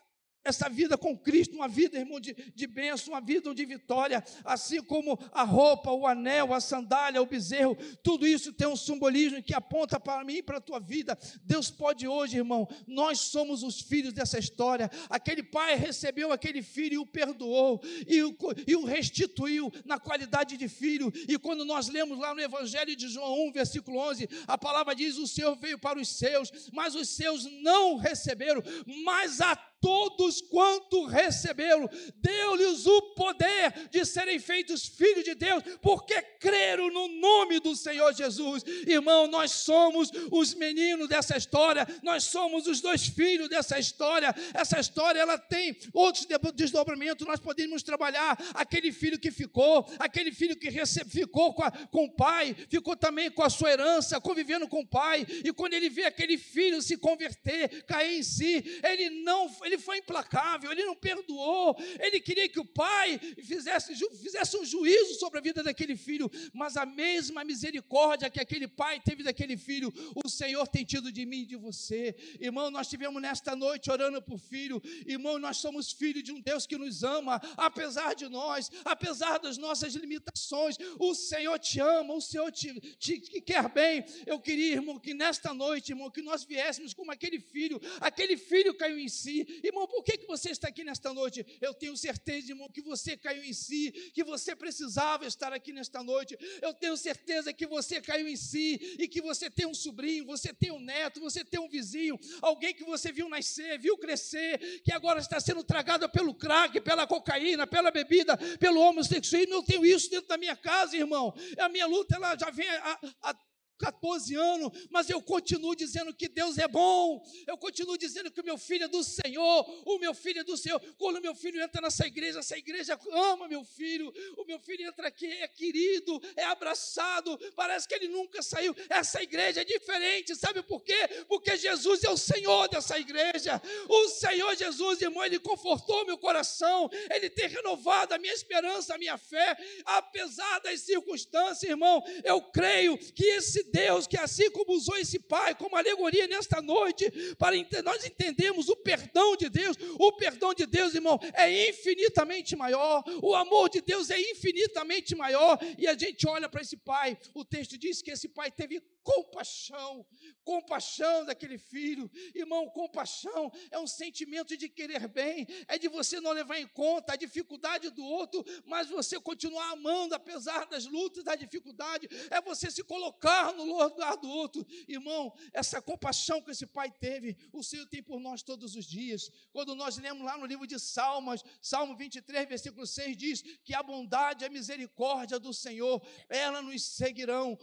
essa 0.48 0.68
vida 0.68 0.96
com 0.96 1.16
Cristo, 1.16 1.54
uma 1.54 1.68
vida, 1.68 1.98
irmão, 1.98 2.18
de, 2.18 2.34
de 2.54 2.66
bênção, 2.66 3.12
uma 3.12 3.20
vida 3.20 3.54
de 3.54 3.64
vitória, 3.64 4.24
assim 4.44 4.82
como 4.82 5.18
a 5.32 5.42
roupa, 5.42 5.92
o 5.92 6.06
anel, 6.06 6.52
a 6.52 6.61
sandália, 6.61 7.22
o 7.22 7.26
bezerro, 7.26 7.76
tudo 8.02 8.26
isso 8.26 8.52
tem 8.52 8.66
um 8.66 8.76
simbolismo 8.76 9.42
que 9.42 9.54
aponta 9.54 10.00
para 10.00 10.24
mim 10.24 10.37
e 10.37 10.42
para 10.42 10.58
a 10.58 10.61
tua 10.61 10.80
vida. 10.80 11.16
Deus 11.42 11.70
pode 11.70 12.08
hoje, 12.08 12.37
irmão, 12.37 12.68
nós 12.87 13.20
somos 13.20 13.62
os 13.62 13.80
filhos 13.80 14.12
dessa 14.12 14.38
história. 14.38 14.90
Aquele 15.08 15.42
pai 15.42 15.76
recebeu 15.76 16.32
aquele 16.32 16.62
filho 16.62 16.94
e 16.94 16.98
o 16.98 17.06
perdoou, 17.06 17.80
e 18.06 18.22
o, 18.22 18.37
e 18.66 18.76
o 18.76 18.84
restituiu 18.84 19.72
na 19.84 19.98
qualidade 19.98 20.56
de 20.56 20.68
filho. 20.68 21.12
E 21.28 21.38
quando 21.38 21.64
nós 21.64 21.88
lemos 21.88 22.18
lá 22.18 22.34
no 22.34 22.40
Evangelho 22.40 22.96
de 22.96 23.08
João 23.08 23.48
1, 23.48 23.52
versículo 23.52 23.98
11, 23.98 24.28
a 24.46 24.56
palavra 24.56 24.94
diz: 24.94 25.16
O 25.18 25.26
Senhor 25.26 25.56
veio 25.56 25.78
para 25.78 25.98
os 25.98 26.08
seus, 26.08 26.50
mas 26.72 26.94
os 26.94 27.08
seus 27.08 27.44
não 27.62 27.96
receberam, 27.96 28.62
mas 29.04 29.40
a 29.40 29.56
todos 29.81 30.41
quanto 30.41 31.07
receberam, 31.07 31.88
deu-lhes 32.17 32.87
o 32.87 33.03
poder 33.14 33.88
de 33.91 34.05
serem 34.05 34.38
feitos 34.38 34.87
filhos 34.87 35.25
de 35.25 35.35
Deus, 35.35 35.62
porque 35.81 36.21
creram 36.41 36.91
no 36.91 37.09
nome 37.09 37.61
do 37.61 37.75
Senhor 37.77 38.12
Jesus. 38.14 38.64
Irmão, 38.87 39.27
nós 39.27 39.53
somos 39.53 40.11
os 40.31 40.55
meninos 40.55 41.09
dessa 41.09 41.37
história, 41.37 41.87
nós 42.03 42.25
somos 42.25 42.67
os 42.67 42.81
dois 42.81 43.07
filhos 43.07 43.49
dessa 43.49 43.79
história. 43.79 44.35
Essa 44.55 44.81
história 44.81 45.21
ela 45.21 45.38
tem 45.38 45.77
outros 45.93 46.27
desdobramentos, 46.55 47.27
nós 47.27 47.41
podemos 47.41 47.83
trabalhar 47.83 48.37
aquele 48.55 48.93
filho 48.93 49.19
que 49.19 49.31
ficou, 49.31 49.88
aquele 49.99 50.33
filho 50.33 50.57
que 50.57 50.69
recebe, 50.69 51.11
ficou 51.11 51.55
com, 51.55 51.62
a, 51.62 51.71
com 51.71 52.05
o 52.05 52.11
pai, 52.11 52.57
ficou 52.69 52.97
também 52.97 53.31
com 53.31 53.43
a 53.43 53.51
sua 53.51 53.71
herança, 53.71 54.21
convivendo 54.21 54.69
com 54.69 54.81
o 54.81 54.87
pai, 54.87 55.27
e 55.45 55.53
quando 55.53 55.75
ele 55.75 55.88
vê 55.88 56.05
aquele 56.05 56.37
filho 56.37 56.83
se 56.83 56.97
converter, 56.97 57.85
cair 57.85 58.19
em 58.19 58.23
si, 58.23 58.81
ele 58.83 59.11
não 59.11 59.49
ele 59.68 59.78
foi 59.78 59.98
implacável, 59.98 60.72
ele 60.72 60.85
não 60.85 60.96
perdoou, 60.96 61.76
ele 62.00 62.20
queria 62.20 62.48
que 62.48 62.59
o 62.59 62.64
pai 62.64 63.18
fizesse, 63.42 63.94
fizesse 64.16 64.57
um 64.57 64.64
juízo 64.64 65.14
sobre 65.14 65.38
a 65.38 65.42
vida 65.42 65.62
daquele 65.62 65.96
filho, 65.96 66.31
mas 66.52 66.76
a 66.76 66.85
mesma 66.85 67.44
misericórdia 67.44 68.31
que 68.31 68.40
aquele 68.40 68.66
pai 68.66 69.00
teve 69.00 69.22
daquele 69.22 69.57
filho, 69.57 69.92
o 70.14 70.28
Senhor 70.28 70.66
tem 70.66 70.85
tido 70.85 71.12
de 71.12 71.24
mim 71.24 71.42
e 71.42 71.46
de 71.46 71.57
você. 71.57 72.14
Irmão, 72.40 72.70
nós 72.70 72.88
tivemos 72.88 73.20
nesta 73.20 73.54
noite 73.54 73.90
orando 73.90 74.20
por 74.22 74.38
filho, 74.38 74.83
irmão, 75.07 75.38
nós 75.38 75.59
somos 75.59 75.92
filhos 75.92 76.22
de 76.22 76.33
um 76.33 76.40
Deus 76.40 76.66
que 76.66 76.76
nos 76.76 77.04
ama, 77.04 77.40
apesar 77.57 78.14
de 78.14 78.28
nós, 78.28 78.70
apesar 78.85 79.38
das 79.38 79.59
nossas 79.59 79.94
limitações, 79.94 80.76
o 80.98 81.14
Senhor 81.14 81.59
te 81.59 81.81
ama, 81.81 82.14
o 82.14 82.20
Senhor 82.20 82.50
te, 82.50 82.81
te, 82.96 83.20
te 83.20 83.40
quer 83.40 83.68
bem. 83.68 84.04
Eu 84.26 84.40
queria, 84.40 84.74
irmão, 84.74 84.98
que 84.98 85.14
nesta 85.14 85.52
noite, 85.52 85.92
irmão, 85.92 86.11
que 86.11 86.22
nós 86.22 86.44
viéssemos 86.44 86.94
como 86.94 87.12
aquele 87.12 87.38
filho, 87.38 87.81
aquele 88.00 88.37
filho 88.37 88.74
caiu 88.74 88.98
em 88.98 89.09
si, 89.09 89.58
Irmão, 89.62 89.87
por 89.87 90.03
que, 90.03 90.18
que 90.18 90.27
você 90.27 90.51
está 90.51 90.68
aqui 90.68 90.85
nesta 90.85 91.12
noite? 91.12 91.44
Eu 91.61 91.75
tenho 91.75 91.97
certeza, 91.97 92.53
irmão, 92.53 92.68
que 92.68 92.81
você 92.81 93.16
caiu 93.16 93.42
em 93.42 93.53
si, 93.53 93.90
que 94.12 94.25
você 94.25 94.55
precisava 94.55 95.27
estar 95.27 95.53
aqui 95.53 95.73
nesta 95.73 96.03
noite. 96.03 96.37
Eu 96.61 96.75
tenho 96.75 96.97
certeza 96.97 97.53
que 97.53 97.66
você 97.66 98.01
caiu 98.01 98.29
em 98.29 98.37
si 98.37 98.97
e 98.99 99.09
que 99.09 99.21
você 99.21 99.51
tem 99.51 99.66
um 99.66 99.75
sobrinho, 99.75 100.25
você 100.25 100.53
tem 100.53 100.71
um 100.71 100.81
neto, 100.81 101.21
você 101.21 101.44
tem 101.44 101.61
um 101.61 101.68
vizinho, 101.68 102.18
alguém 102.40 102.75
que 102.75 102.85
você 102.85 103.12
viu 103.12 103.29
nascer, 103.29 103.79
viu 103.79 103.97
crescer, 103.97 104.81
que 104.83 104.92
agora 104.92 105.21
está 105.21 105.40
sendo 105.40 105.62
tragado 105.64 106.09
pelo 106.09 106.35
crack, 106.35 106.81
pela 106.81 107.07
cocaína, 107.07 107.66
pela 107.66 107.90
bebida, 107.90 108.37
pelo 108.59 108.81
homossexualismo. 108.81 109.55
Eu 109.55 109.62
tenho 109.62 109.85
isso 109.85 110.11
dentro 110.11 110.29
da 110.29 110.37
minha 110.37 110.57
casa, 110.57 110.97
irmão. 110.97 111.35
A 111.59 111.68
minha 111.68 111.87
luta 111.87 112.16
ela 112.16 112.37
já 112.37 112.51
vem 112.51 112.68
há, 112.68 113.01
há 113.23 113.35
14 113.79 114.35
anos, 114.35 114.88
mas 114.91 115.09
eu 115.09 115.23
continuo 115.23 115.75
dizendo 115.75 116.12
que 116.12 116.29
Deus 116.29 116.59
é 116.59 116.67
bom, 116.67 117.25
eu 117.47 117.57
continuo 117.57 117.97
dizendo 117.97 118.31
que 118.31 118.41
o 118.41 118.45
meu 118.45 118.59
filho 118.59 118.85
é 118.85 118.88
do 118.88 119.03
Senhor, 119.05 119.83
o 119.87 119.99
meu 119.99 120.12
filho 120.12 120.41
é 120.41 120.45
do 120.45 120.57
Senhor. 120.57 120.81
Quando 120.99 121.21
meu 121.21 121.35
filho 121.35 121.62
entra 121.62 121.81
nessa 121.81 122.07
igreja, 122.07 122.41
essa 122.41 122.57
igreja 122.57 122.99
ama 123.12 123.49
meu 123.49 123.64
filho, 123.64 124.12
o 124.37 124.45
meu 124.45 124.59
filho 124.59 124.87
entra 124.87 125.09
aqui, 125.09 125.27
é 125.27 125.49
querido, 125.49 126.21
é 126.37 126.45
abraçado, 126.45 127.38
parece 127.55 127.87
que 127.87 127.95
ele 127.95 128.09
nunca 128.09 128.43
saiu. 128.43 128.75
Essa 128.88 129.23
igreja 129.23 129.61
é 129.61 129.64
diferente, 129.64 130.35
sabe 130.35 130.62
por 130.62 130.83
quê? 130.83 131.25
Porque 131.29 131.57
Jesus 131.57 132.03
é 132.03 132.11
o 132.11 132.17
Senhor 132.17 132.69
dessa 132.69 132.99
igreja, 132.99 133.61
o 133.88 134.09
Senhor 134.09 134.57
Jesus, 134.57 135.01
irmão, 135.01 135.25
ele 135.25 135.38
confortou 135.38 136.05
meu 136.05 136.19
coração, 136.19 136.91
ele 137.11 137.31
tem 137.31 137.49
renovado 137.49 138.14
a 138.14 138.19
minha 138.19 138.35
esperança, 138.35 138.95
a 138.95 138.99
minha 138.99 139.17
fé, 139.17 139.57
apesar 139.85 140.59
das 140.61 140.81
circunstâncias, 140.81 141.62
irmão, 141.62 142.03
eu 142.25 142.41
creio 142.43 142.99
que 142.99 143.25
esse 143.25 143.67
Deus 143.70 144.07
que, 144.07 144.16
assim 144.16 144.50
como 144.50 144.74
usou 144.74 144.96
esse 144.96 145.18
pai 145.18 145.54
como 145.54 145.76
alegoria 145.76 146.26
nesta 146.26 146.61
noite, 146.61 147.11
para 147.37 147.57
nós 147.83 148.04
entendemos 148.04 148.68
o 148.68 148.76
perdão 148.76 149.37
de 149.37 149.48
Deus, 149.48 149.76
o 149.98 150.12
perdão 150.12 150.54
de 150.54 150.66
Deus, 150.66 150.94
irmão, 150.94 151.18
é 151.35 151.68
infinitamente 151.68 152.57
maior, 152.57 153.02
o 153.22 153.35
amor 153.35 153.68
de 153.68 153.81
Deus 153.81 154.11
é 154.11 154.20
infinitamente 154.31 155.14
maior, 155.14 155.59
e 155.78 155.87
a 155.87 155.96
gente 155.96 156.26
olha 156.26 156.48
para 156.48 156.62
esse 156.62 156.76
pai, 156.76 157.18
o 157.35 157.44
texto 157.44 157.78
diz 157.78 158.02
que 158.02 158.11
esse 158.11 158.28
pai 158.28 158.50
teve 158.50 158.81
compaixão, 159.09 160.07
compaixão 160.44 161.24
daquele 161.24 161.57
filho. 161.57 162.11
Irmão, 162.35 162.68
compaixão 162.68 163.50
é 163.70 163.78
um 163.78 163.87
sentimento 163.87 164.54
de 164.54 164.68
querer 164.68 165.09
bem, 165.09 165.46
é 165.66 165.78
de 165.78 165.88
você 165.88 166.20
não 166.20 166.33
levar 166.33 166.59
em 166.59 166.66
conta 166.66 167.14
a 167.14 167.16
dificuldade 167.16 167.88
do 167.90 168.04
outro, 168.04 168.44
mas 168.66 168.90
você 168.90 169.18
continuar 169.18 169.72
amando 169.72 170.14
apesar 170.14 170.66
das 170.66 170.85
lutas, 170.85 171.24
da 171.24 171.35
dificuldade, 171.35 172.07
é 172.31 172.40
você 172.42 172.70
se 172.70 172.85
colocar 172.85 173.54
no 173.64 173.85
lugar 173.85 174.16
do 174.16 174.29
outro. 174.29 174.66
Irmão, 174.87 175.33
essa 175.53 175.81
compaixão 175.81 176.40
que 176.40 176.51
esse 176.51 176.66
pai 176.66 176.90
teve, 176.90 177.37
o 177.53 177.62
Senhor 177.62 177.87
tem 177.87 178.03
por 178.03 178.21
nós 178.21 178.42
todos 178.42 178.75
os 178.75 178.87
dias. 178.87 179.31
Quando 179.53 179.75
nós 179.75 179.97
lemos 179.99 180.25
lá 180.25 180.37
no 180.38 180.47
livro 180.47 180.66
de 180.66 180.79
Salmos, 180.79 181.44
Salmo 181.61 181.97
23, 181.97 182.49
versículo 182.49 182.87
6 182.87 183.16
diz 183.16 183.42
que 183.64 183.75
a 183.75 183.83
bondade 183.83 184.44
e 184.44 184.47
a 184.47 184.51
misericórdia 184.51 185.38
do 185.38 185.53
Senhor, 185.53 186.03
ela 186.29 186.62
nos 186.62 186.83
seguirão 186.83 187.59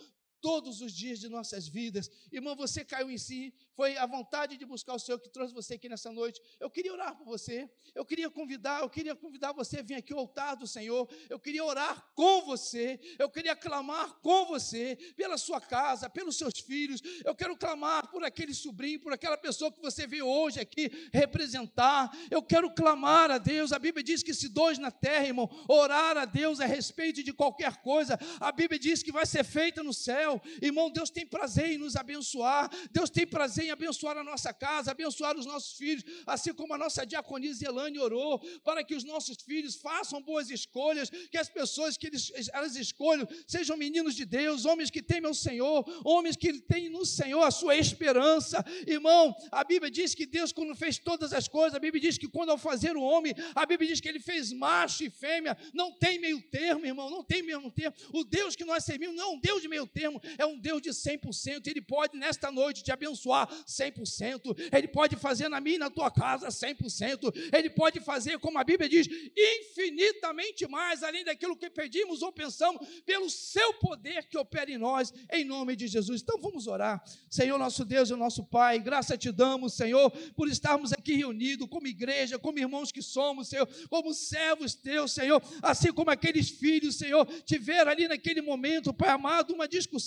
todos 0.45 0.79
os 0.79 0.93
dias 0.93 1.17
de 1.19 1.27
nossas 1.27 1.67
vidas. 1.67 2.07
Irmão, 2.31 2.55
você 2.55 2.85
caiu 2.85 3.09
em 3.09 3.17
si, 3.17 3.51
foi 3.73 3.97
a 3.97 4.05
vontade 4.05 4.55
de 4.55 4.63
buscar 4.63 4.93
o 4.93 4.99
Senhor 4.99 5.17
que 5.17 5.27
trouxe 5.27 5.51
você 5.51 5.73
aqui 5.73 5.89
nessa 5.89 6.11
noite. 6.11 6.39
Eu 6.59 6.69
queria 6.69 6.93
orar 6.93 7.17
por 7.17 7.25
você. 7.25 7.67
Eu 7.95 8.05
queria 8.05 8.29
convidar, 8.29 8.81
eu 8.81 8.89
queria 8.89 9.15
convidar 9.15 9.53
você 9.53 9.79
a 9.79 9.81
vir 9.81 9.95
aqui 9.95 10.13
ao 10.13 10.19
altar 10.19 10.55
do 10.55 10.67
Senhor. 10.67 11.09
Eu 11.31 11.39
queria 11.39 11.65
orar 11.65 12.11
com 12.13 12.43
você. 12.43 12.99
Eu 13.17 13.27
queria 13.27 13.55
clamar 13.55 14.19
com 14.21 14.45
você 14.45 14.95
pela 15.17 15.35
sua 15.35 15.59
casa, 15.59 16.07
pelos 16.07 16.37
seus 16.37 16.59
filhos. 16.59 17.01
Eu 17.23 17.33
quero 17.33 17.57
clamar 17.57 18.11
por 18.11 18.23
aquele 18.23 18.53
sobrinho, 18.53 18.99
por 18.99 19.11
aquela 19.11 19.37
pessoa 19.39 19.71
que 19.71 19.81
você 19.81 20.05
veio 20.05 20.27
hoje 20.27 20.59
aqui 20.59 20.91
representar. 21.11 22.15
Eu 22.29 22.43
quero 22.43 22.69
clamar 22.69 23.31
a 23.31 23.39
Deus. 23.39 23.71
A 23.71 23.79
Bíblia 23.79 24.03
diz 24.03 24.21
que 24.21 24.33
se 24.33 24.47
dois 24.47 24.77
na 24.77 24.91
terra, 24.91 25.25
irmão, 25.25 25.49
orar 25.67 26.17
a 26.17 26.25
Deus 26.25 26.59
a 26.59 26.67
respeito 26.67 27.23
de 27.23 27.33
qualquer 27.33 27.77
coisa, 27.77 28.19
a 28.39 28.51
Bíblia 28.51 28.77
diz 28.79 29.01
que 29.01 29.11
vai 29.11 29.25
ser 29.25 29.43
feita 29.43 29.81
no 29.81 29.91
céu. 29.91 30.34
Irmão, 30.61 30.89
Deus 30.89 31.09
tem 31.09 31.25
prazer 31.25 31.71
em 31.71 31.77
nos 31.77 31.95
abençoar. 31.95 32.69
Deus 32.91 33.09
tem 33.09 33.25
prazer 33.25 33.65
em 33.65 33.71
abençoar 33.71 34.17
a 34.17 34.23
nossa 34.23 34.53
casa, 34.53 34.91
abençoar 34.91 35.37
os 35.37 35.45
nossos 35.45 35.77
filhos, 35.77 36.03
assim 36.25 36.53
como 36.53 36.73
a 36.73 36.77
nossa 36.77 37.05
diaconisa 37.05 37.65
Elane 37.65 37.99
orou, 37.99 38.39
para 38.63 38.83
que 38.83 38.95
os 38.95 39.03
nossos 39.03 39.37
filhos 39.43 39.75
façam 39.75 40.21
boas 40.21 40.49
escolhas, 40.49 41.09
que 41.09 41.37
as 41.37 41.49
pessoas 41.49 41.97
que 41.97 42.07
eles, 42.07 42.31
elas 42.53 42.75
escolham 42.75 43.27
sejam 43.47 43.77
meninos 43.77 44.15
de 44.15 44.25
Deus, 44.25 44.65
homens 44.65 44.89
que 44.89 45.01
temem 45.01 45.29
o 45.29 45.33
Senhor, 45.33 45.85
homens 46.03 46.35
que 46.35 46.53
têm 46.61 46.89
no 46.89 47.05
Senhor 47.05 47.43
a 47.43 47.51
sua 47.51 47.75
esperança. 47.75 48.63
Irmão, 48.87 49.35
a 49.51 49.63
Bíblia 49.63 49.91
diz 49.91 50.13
que 50.13 50.25
Deus, 50.25 50.51
quando 50.51 50.75
fez 50.75 50.97
todas 50.97 51.33
as 51.33 51.47
coisas, 51.47 51.75
a 51.75 51.79
Bíblia 51.79 52.01
diz 52.01 52.17
que 52.17 52.27
quando 52.27 52.49
ao 52.49 52.57
fazer 52.57 52.95
o 52.95 53.01
homem, 53.01 53.33
a 53.53 53.65
Bíblia 53.65 53.89
diz 53.89 53.99
que 53.99 54.07
ele 54.07 54.19
fez 54.19 54.51
macho 54.51 55.03
e 55.03 55.09
fêmea, 55.09 55.57
não 55.73 55.91
tem 55.91 56.19
meio 56.19 56.41
termo, 56.41 56.85
irmão, 56.85 57.09
não 57.09 57.23
tem 57.23 57.41
meio 57.43 57.69
termo. 57.71 57.95
O 58.13 58.23
Deus 58.23 58.55
que 58.55 58.65
nós 58.65 58.83
servimos 58.83 59.15
não 59.15 59.23
é 59.23 59.35
um 59.35 59.39
Deus 59.39 59.61
de 59.61 59.67
meio 59.67 59.87
termo, 59.87 60.21
é 60.37 60.45
um 60.45 60.59
Deus 60.59 60.81
de 60.81 60.89
100%. 60.89 61.67
Ele 61.67 61.81
pode, 61.81 62.17
nesta 62.17 62.51
noite, 62.51 62.83
te 62.83 62.91
abençoar 62.91 63.47
100%. 63.65 64.55
Ele 64.71 64.87
pode 64.87 65.15
fazer 65.15 65.49
na 65.49 65.59
minha 65.59 65.75
e 65.75 65.79
na 65.79 65.89
tua 65.89 66.11
casa 66.11 66.47
100%. 66.47 67.33
Ele 67.53 67.69
pode 67.69 67.99
fazer, 67.99 68.39
como 68.39 68.57
a 68.57 68.63
Bíblia 68.63 68.89
diz, 68.89 69.07
infinitamente 69.35 70.67
mais, 70.67 71.03
além 71.03 71.23
daquilo 71.23 71.55
que 71.55 71.69
pedimos 71.69 72.21
ou 72.21 72.31
pensamos, 72.31 72.87
pelo 73.05 73.29
seu 73.29 73.73
poder 73.75 74.27
que 74.27 74.37
opera 74.37 74.71
em 74.71 74.77
nós, 74.77 75.13
em 75.31 75.43
nome 75.43 75.75
de 75.75 75.87
Jesus. 75.87 76.21
Então 76.21 76.39
vamos 76.39 76.67
orar. 76.67 77.03
Senhor, 77.29 77.57
nosso 77.57 77.83
Deus 77.83 78.09
e 78.09 78.15
nosso 78.15 78.43
Pai, 78.43 78.79
graça 78.79 79.17
te 79.17 79.31
damos, 79.31 79.73
Senhor, 79.73 80.09
por 80.35 80.47
estarmos 80.47 80.93
aqui 80.93 81.15
reunidos 81.15 81.67
como 81.67 81.87
igreja, 81.87 82.39
como 82.39 82.59
irmãos 82.59 82.91
que 82.91 83.01
somos, 83.01 83.47
Senhor, 83.47 83.67
como 83.89 84.13
servos 84.13 84.73
teus, 84.73 85.11
Senhor, 85.11 85.41
assim 85.61 85.91
como 85.91 86.09
aqueles 86.09 86.49
filhos, 86.49 86.95
Senhor, 86.95 87.25
tiveram 87.43 87.91
ali 87.91 88.07
naquele 88.07 88.41
momento, 88.41 88.93
Pai 88.93 89.09
amado, 89.09 89.53
uma 89.53 89.67
discussão, 89.67 90.04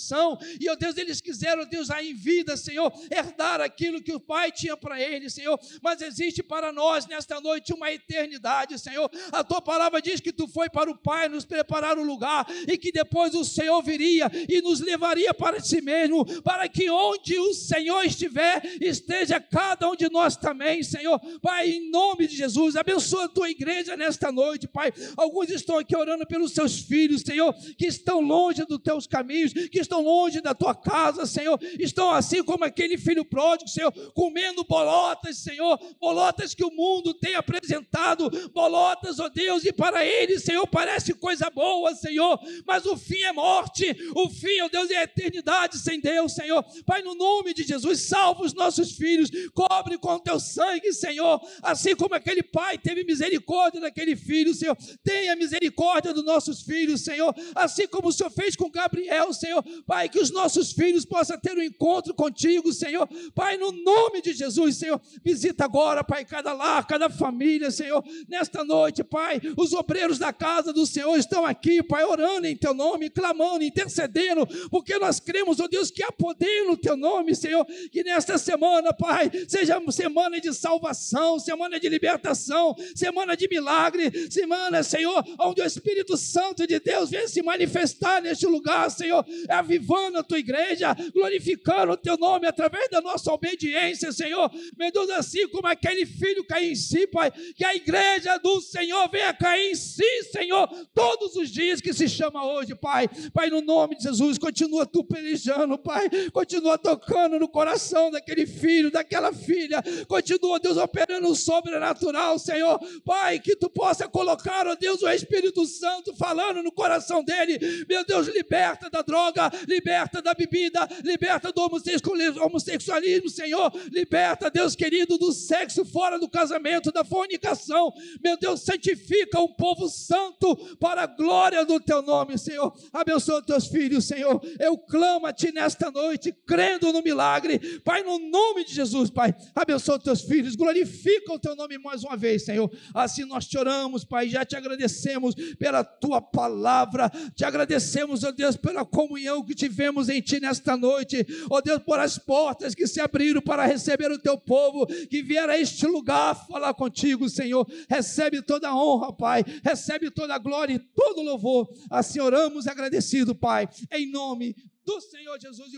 e, 0.59 0.69
ó 0.69 0.75
Deus, 0.75 0.97
eles 0.97 1.21
quiseram, 1.21 1.65
Deus, 1.65 1.89
aí 1.89 2.11
em 2.11 2.15
vida, 2.15 2.55
Senhor, 2.55 2.91
herdar 3.11 3.61
aquilo 3.61 4.01
que 4.01 4.13
o 4.13 4.19
Pai 4.19 4.51
tinha 4.51 4.75
para 4.77 4.99
eles, 4.99 5.33
Senhor, 5.33 5.59
mas 5.81 6.01
existe 6.01 6.41
para 6.41 6.71
nós 6.71 7.05
nesta 7.07 7.39
noite 7.41 7.73
uma 7.73 7.91
eternidade, 7.91 8.79
Senhor. 8.79 9.09
A 9.31 9.43
tua 9.43 9.61
palavra 9.61 10.01
diz 10.01 10.19
que 10.19 10.31
tu 10.31 10.47
foi 10.47 10.69
para 10.69 10.89
o 10.89 10.97
Pai 10.97 11.27
nos 11.27 11.45
preparar 11.45 11.97
um 11.97 12.03
lugar 12.03 12.45
e 12.67 12.77
que 12.77 12.91
depois 12.91 13.33
o 13.33 13.43
Senhor 13.43 13.81
viria 13.81 14.29
e 14.47 14.61
nos 14.61 14.79
levaria 14.79 15.33
para 15.33 15.59
si 15.59 15.81
mesmo, 15.81 16.25
para 16.41 16.67
que 16.67 16.89
onde 16.89 17.37
o 17.37 17.53
Senhor 17.53 18.03
estiver, 18.03 18.61
esteja 18.81 19.39
cada 19.39 19.89
um 19.89 19.95
de 19.95 20.09
nós 20.09 20.35
também, 20.35 20.83
Senhor. 20.83 21.19
Pai, 21.41 21.69
em 21.69 21.89
nome 21.89 22.27
de 22.27 22.35
Jesus, 22.35 22.75
abençoa 22.75 23.25
a 23.25 23.29
tua 23.29 23.49
igreja 23.49 23.95
nesta 23.95 24.31
noite, 24.31 24.67
Pai. 24.67 24.91
Alguns 25.17 25.49
estão 25.49 25.77
aqui 25.77 25.95
orando 25.95 26.25
pelos 26.25 26.53
seus 26.53 26.79
filhos, 26.79 27.21
Senhor, 27.21 27.53
que 27.77 27.87
estão 27.87 28.21
longe 28.21 28.65
dos 28.65 28.79
teus 28.79 29.07
caminhos, 29.07 29.53
que 29.53 29.79
estão 29.89 30.01
longe 30.03 30.39
da 30.39 30.53
tua 30.53 30.75
casa, 30.75 31.25
Senhor, 31.25 31.59
estão 31.79 32.11
assim 32.11 32.43
como 32.43 32.63
aquele 32.63 32.97
filho 32.97 33.25
pródigo, 33.25 33.69
Senhor, 33.69 33.91
comendo 34.13 34.63
bolotas, 34.63 35.39
Senhor, 35.39 35.79
bolotas 35.99 36.53
que 36.53 36.63
o 36.63 36.69
mundo 36.69 37.13
tem 37.15 37.33
apresentado, 37.33 38.29
bolotas, 38.53 39.19
ó 39.19 39.25
oh 39.25 39.29
Deus, 39.29 39.65
e 39.65 39.73
para 39.73 40.05
eles, 40.05 40.43
Senhor, 40.43 40.67
parece 40.67 41.13
coisa 41.15 41.49
boa, 41.49 41.95
Senhor, 41.95 42.39
mas 42.67 42.85
o 42.85 42.95
fim 42.95 43.21
é 43.23 43.33
morte, 43.33 43.85
o 44.15 44.29
fim, 44.29 44.61
ó 44.61 44.65
oh 44.65 44.69
Deus, 44.69 44.91
é 44.91 45.03
eternidade 45.03 45.79
sem 45.79 45.99
Deus, 45.99 46.33
Senhor. 46.33 46.63
Pai, 46.85 47.01
no 47.01 47.15
nome 47.15 47.53
de 47.53 47.63
Jesus, 47.63 48.01
salva 48.01 48.43
os 48.43 48.53
nossos 48.53 48.91
filhos, 48.91 49.29
cobre 49.53 49.97
com 49.97 50.19
teu 50.19 50.39
sangue, 50.39 50.93
Senhor, 50.93 51.41
assim 51.63 51.95
como 51.95 52.13
aquele 52.13 52.43
pai 52.43 52.77
teve 52.77 53.03
misericórdia 53.03 53.81
daquele 53.81 54.15
filho, 54.15 54.53
Senhor, 54.53 54.77
tenha 55.03 55.35
misericórdia 55.35 56.13
dos 56.13 56.23
nossos 56.23 56.61
filhos, 56.61 57.01
Senhor, 57.01 57.33
assim 57.55 57.87
como 57.87 58.09
o 58.09 58.11
Senhor 58.11 58.29
fez 58.29 58.55
com 58.55 58.69
Gabriel, 58.69 59.33
Senhor, 59.33 59.63
Pai, 59.85 60.09
que 60.09 60.19
os 60.19 60.31
nossos 60.31 60.71
filhos 60.71 61.05
possam 61.05 61.39
ter 61.39 61.57
um 61.57 61.61
encontro 61.61 62.13
contigo, 62.13 62.71
Senhor, 62.71 63.07
Pai, 63.33 63.57
no 63.57 63.71
nome 63.71 64.21
de 64.21 64.33
Jesus, 64.33 64.77
Senhor, 64.77 65.01
visita 65.23 65.65
agora, 65.65 66.03
Pai, 66.03 66.25
cada 66.25 66.53
lar, 66.53 66.85
cada 66.87 67.09
família, 67.09 67.71
Senhor, 67.71 68.03
nesta 68.27 68.63
noite, 68.63 69.03
Pai, 69.03 69.41
os 69.57 69.73
obreiros 69.73 70.17
da 70.17 70.31
casa 70.31 70.71
do 70.73 70.85
Senhor 70.85 71.15
estão 71.17 71.45
aqui, 71.45 71.81
Pai, 71.83 72.03
orando 72.03 72.47
em 72.47 72.55
Teu 72.55 72.73
nome, 72.73 73.09
clamando, 73.09 73.63
intercedendo, 73.63 74.47
porque 74.69 74.97
nós 74.97 75.19
cremos, 75.19 75.59
ó 75.59 75.65
oh 75.65 75.67
Deus, 75.67 75.91
que 75.91 76.03
há 76.03 76.11
poder 76.11 76.65
no 76.65 76.77
Teu 76.77 76.95
nome, 76.95 77.35
Senhor, 77.35 77.65
que 77.91 78.03
nesta 78.03 78.37
semana, 78.37 78.93
Pai, 78.93 79.31
seja 79.47 79.79
semana 79.91 80.39
de 80.39 80.53
salvação, 80.53 81.39
semana 81.39 81.79
de 81.79 81.89
libertação, 81.89 82.75
semana 82.95 83.35
de 83.35 83.47
milagre, 83.47 84.31
semana, 84.31 84.83
Senhor, 84.83 85.23
onde 85.39 85.61
o 85.61 85.65
Espírito 85.65 86.17
Santo 86.17 86.65
de 86.67 86.79
Deus 86.79 87.09
venha 87.09 87.27
se 87.27 87.41
manifestar 87.41 88.21
neste 88.21 88.45
lugar, 88.45 88.89
Senhor, 88.89 89.25
avivando 89.69 90.17
a 90.17 90.23
tua 90.23 90.39
igreja, 90.39 90.95
glorificando 91.13 91.93
o 91.93 91.97
teu 91.97 92.17
nome 92.17 92.47
através 92.47 92.89
da 92.89 92.99
nossa 92.99 93.31
obediência, 93.31 94.11
Senhor. 94.11 94.51
Meu 94.75 94.91
Deus, 94.91 95.09
assim 95.11 95.47
como 95.49 95.67
aquele 95.67 96.05
filho 96.05 96.43
caiu 96.43 96.71
em 96.71 96.75
si, 96.75 97.05
Pai, 97.05 97.31
que 97.55 97.63
a 97.63 97.75
igreja 97.75 98.37
do 98.37 98.59
Senhor 98.61 99.07
venha 99.09 99.33
cair 99.33 99.71
em 99.71 99.75
si, 99.75 100.23
Senhor, 100.31 100.67
todos 100.93 101.35
os 101.35 101.49
dias 101.49 101.79
que 101.79 101.93
se 101.93 102.09
chama 102.09 102.45
hoje, 102.45 102.73
Pai. 102.75 103.07
Pai, 103.31 103.49
no 103.49 103.61
nome 103.61 103.95
de 103.95 104.03
Jesus, 104.03 104.37
continua 104.37 104.85
tu 104.85 105.03
pelejando, 105.03 105.77
Pai, 105.77 106.09
continua 106.33 106.77
tocando 106.77 107.39
no 107.39 107.47
coração 107.47 108.09
daquele 108.09 108.47
filho, 108.47 108.91
daquela 108.91 109.31
filha, 109.31 109.83
continua, 110.07 110.59
Deus, 110.59 110.77
operando 110.77 111.29
o 111.29 111.35
sobrenatural, 111.35 112.39
Senhor, 112.39 112.79
Pai, 113.05 113.39
que 113.39 113.55
tu 113.55 113.69
possa 113.69 114.07
colocar, 114.07 114.67
ó 114.67 114.75
Deus, 114.75 115.03
o 115.03 115.09
Espírito 115.09 115.65
Santo 115.65 116.15
falando 116.15 116.63
no 116.63 116.71
coração 116.71 117.23
dele, 117.23 117.59
meu 117.87 118.03
Deus, 118.05 118.27
liberta 118.27 118.89
da 118.89 119.01
droga, 119.01 119.49
liberta 119.67 120.21
da 120.21 120.33
bebida, 120.33 120.87
liberta 121.03 121.51
do 121.51 121.61
homossexualismo, 121.61 123.29
Senhor, 123.29 123.71
liberta, 123.91 124.49
Deus 124.49 124.75
querido, 124.75 125.17
do 125.17 125.31
sexo 125.31 125.85
fora 125.85 126.19
do 126.19 126.29
casamento, 126.29 126.91
da 126.91 127.03
fornicação, 127.03 127.93
meu 128.23 128.37
Deus, 128.37 128.61
santifica 128.61 129.39
um 129.39 129.53
povo 129.53 129.87
santo 129.89 130.55
para 130.77 131.03
a 131.03 131.07
glória 131.07 131.65
do 131.65 131.79
teu 131.79 132.01
nome, 132.01 132.37
Senhor, 132.37 132.73
abençoa 132.93 133.41
teus 133.41 133.67
filhos, 133.67 134.05
Senhor, 134.05 134.41
eu 134.59 134.77
clamo 134.77 135.25
a 135.25 135.33
ti 135.33 135.51
nesta 135.51 135.91
noite, 135.91 136.33
crendo 136.45 136.91
no 136.91 137.01
milagre, 137.01 137.79
Pai, 137.79 138.03
no 138.03 138.19
nome 138.19 138.63
de 138.65 138.73
Jesus, 138.73 139.09
Pai, 139.09 139.33
abençoa 139.55 139.99
teus 139.99 140.21
filhos, 140.21 140.55
glorifica 140.55 141.33
o 141.33 141.39
teu 141.39 141.55
nome 141.55 141.77
mais 141.77 142.03
uma 142.03 142.15
vez, 142.15 142.45
Senhor, 142.45 142.71
assim 142.93 143.25
nós 143.25 143.47
te 143.47 143.57
oramos, 143.57 144.03
Pai, 144.03 144.29
já 144.29 144.45
te 144.45 144.55
agradecemos 144.55 145.35
pela 145.57 145.83
tua 145.83 146.21
palavra, 146.21 147.11
te 147.35 147.43
agradecemos, 147.43 148.23
ó 148.23 148.31
Deus, 148.31 148.55
pela 148.55 148.85
comunhão 148.85 149.43
que 149.49 149.55
tivemos 149.55 150.09
em 150.09 150.21
Ti 150.21 150.39
nesta 150.39 150.77
noite, 150.77 151.25
ó 151.49 151.59
Deus, 151.59 151.81
por 151.81 151.99
as 151.99 152.19
portas 152.19 152.75
que 152.75 152.85
se 152.85 153.01
abriram 153.01 153.41
para 153.41 153.65
receber 153.65 154.11
o 154.11 154.19
Teu 154.19 154.37
povo, 154.37 154.85
que 154.85 155.23
vieram 155.23 155.51
a 155.51 155.57
este 155.57 155.87
lugar 155.87 156.35
falar 156.47 156.71
contigo, 156.75 157.27
Senhor, 157.27 157.67
recebe 157.89 158.43
toda 158.43 158.69
a 158.69 158.75
honra, 158.75 159.11
Pai, 159.11 159.43
recebe 159.63 160.11
toda 160.11 160.35
a 160.35 160.37
glória 160.37 160.75
e 160.75 160.79
todo 160.79 161.21
o 161.21 161.23
louvor, 161.23 161.67
assim 161.89 162.19
oramos 162.19 162.67
agradecido, 162.67 163.33
Pai, 163.33 163.67
em 163.91 164.11
nome 164.11 164.55
do 164.85 165.01
Senhor 165.01 165.39
Jesus 165.39 165.73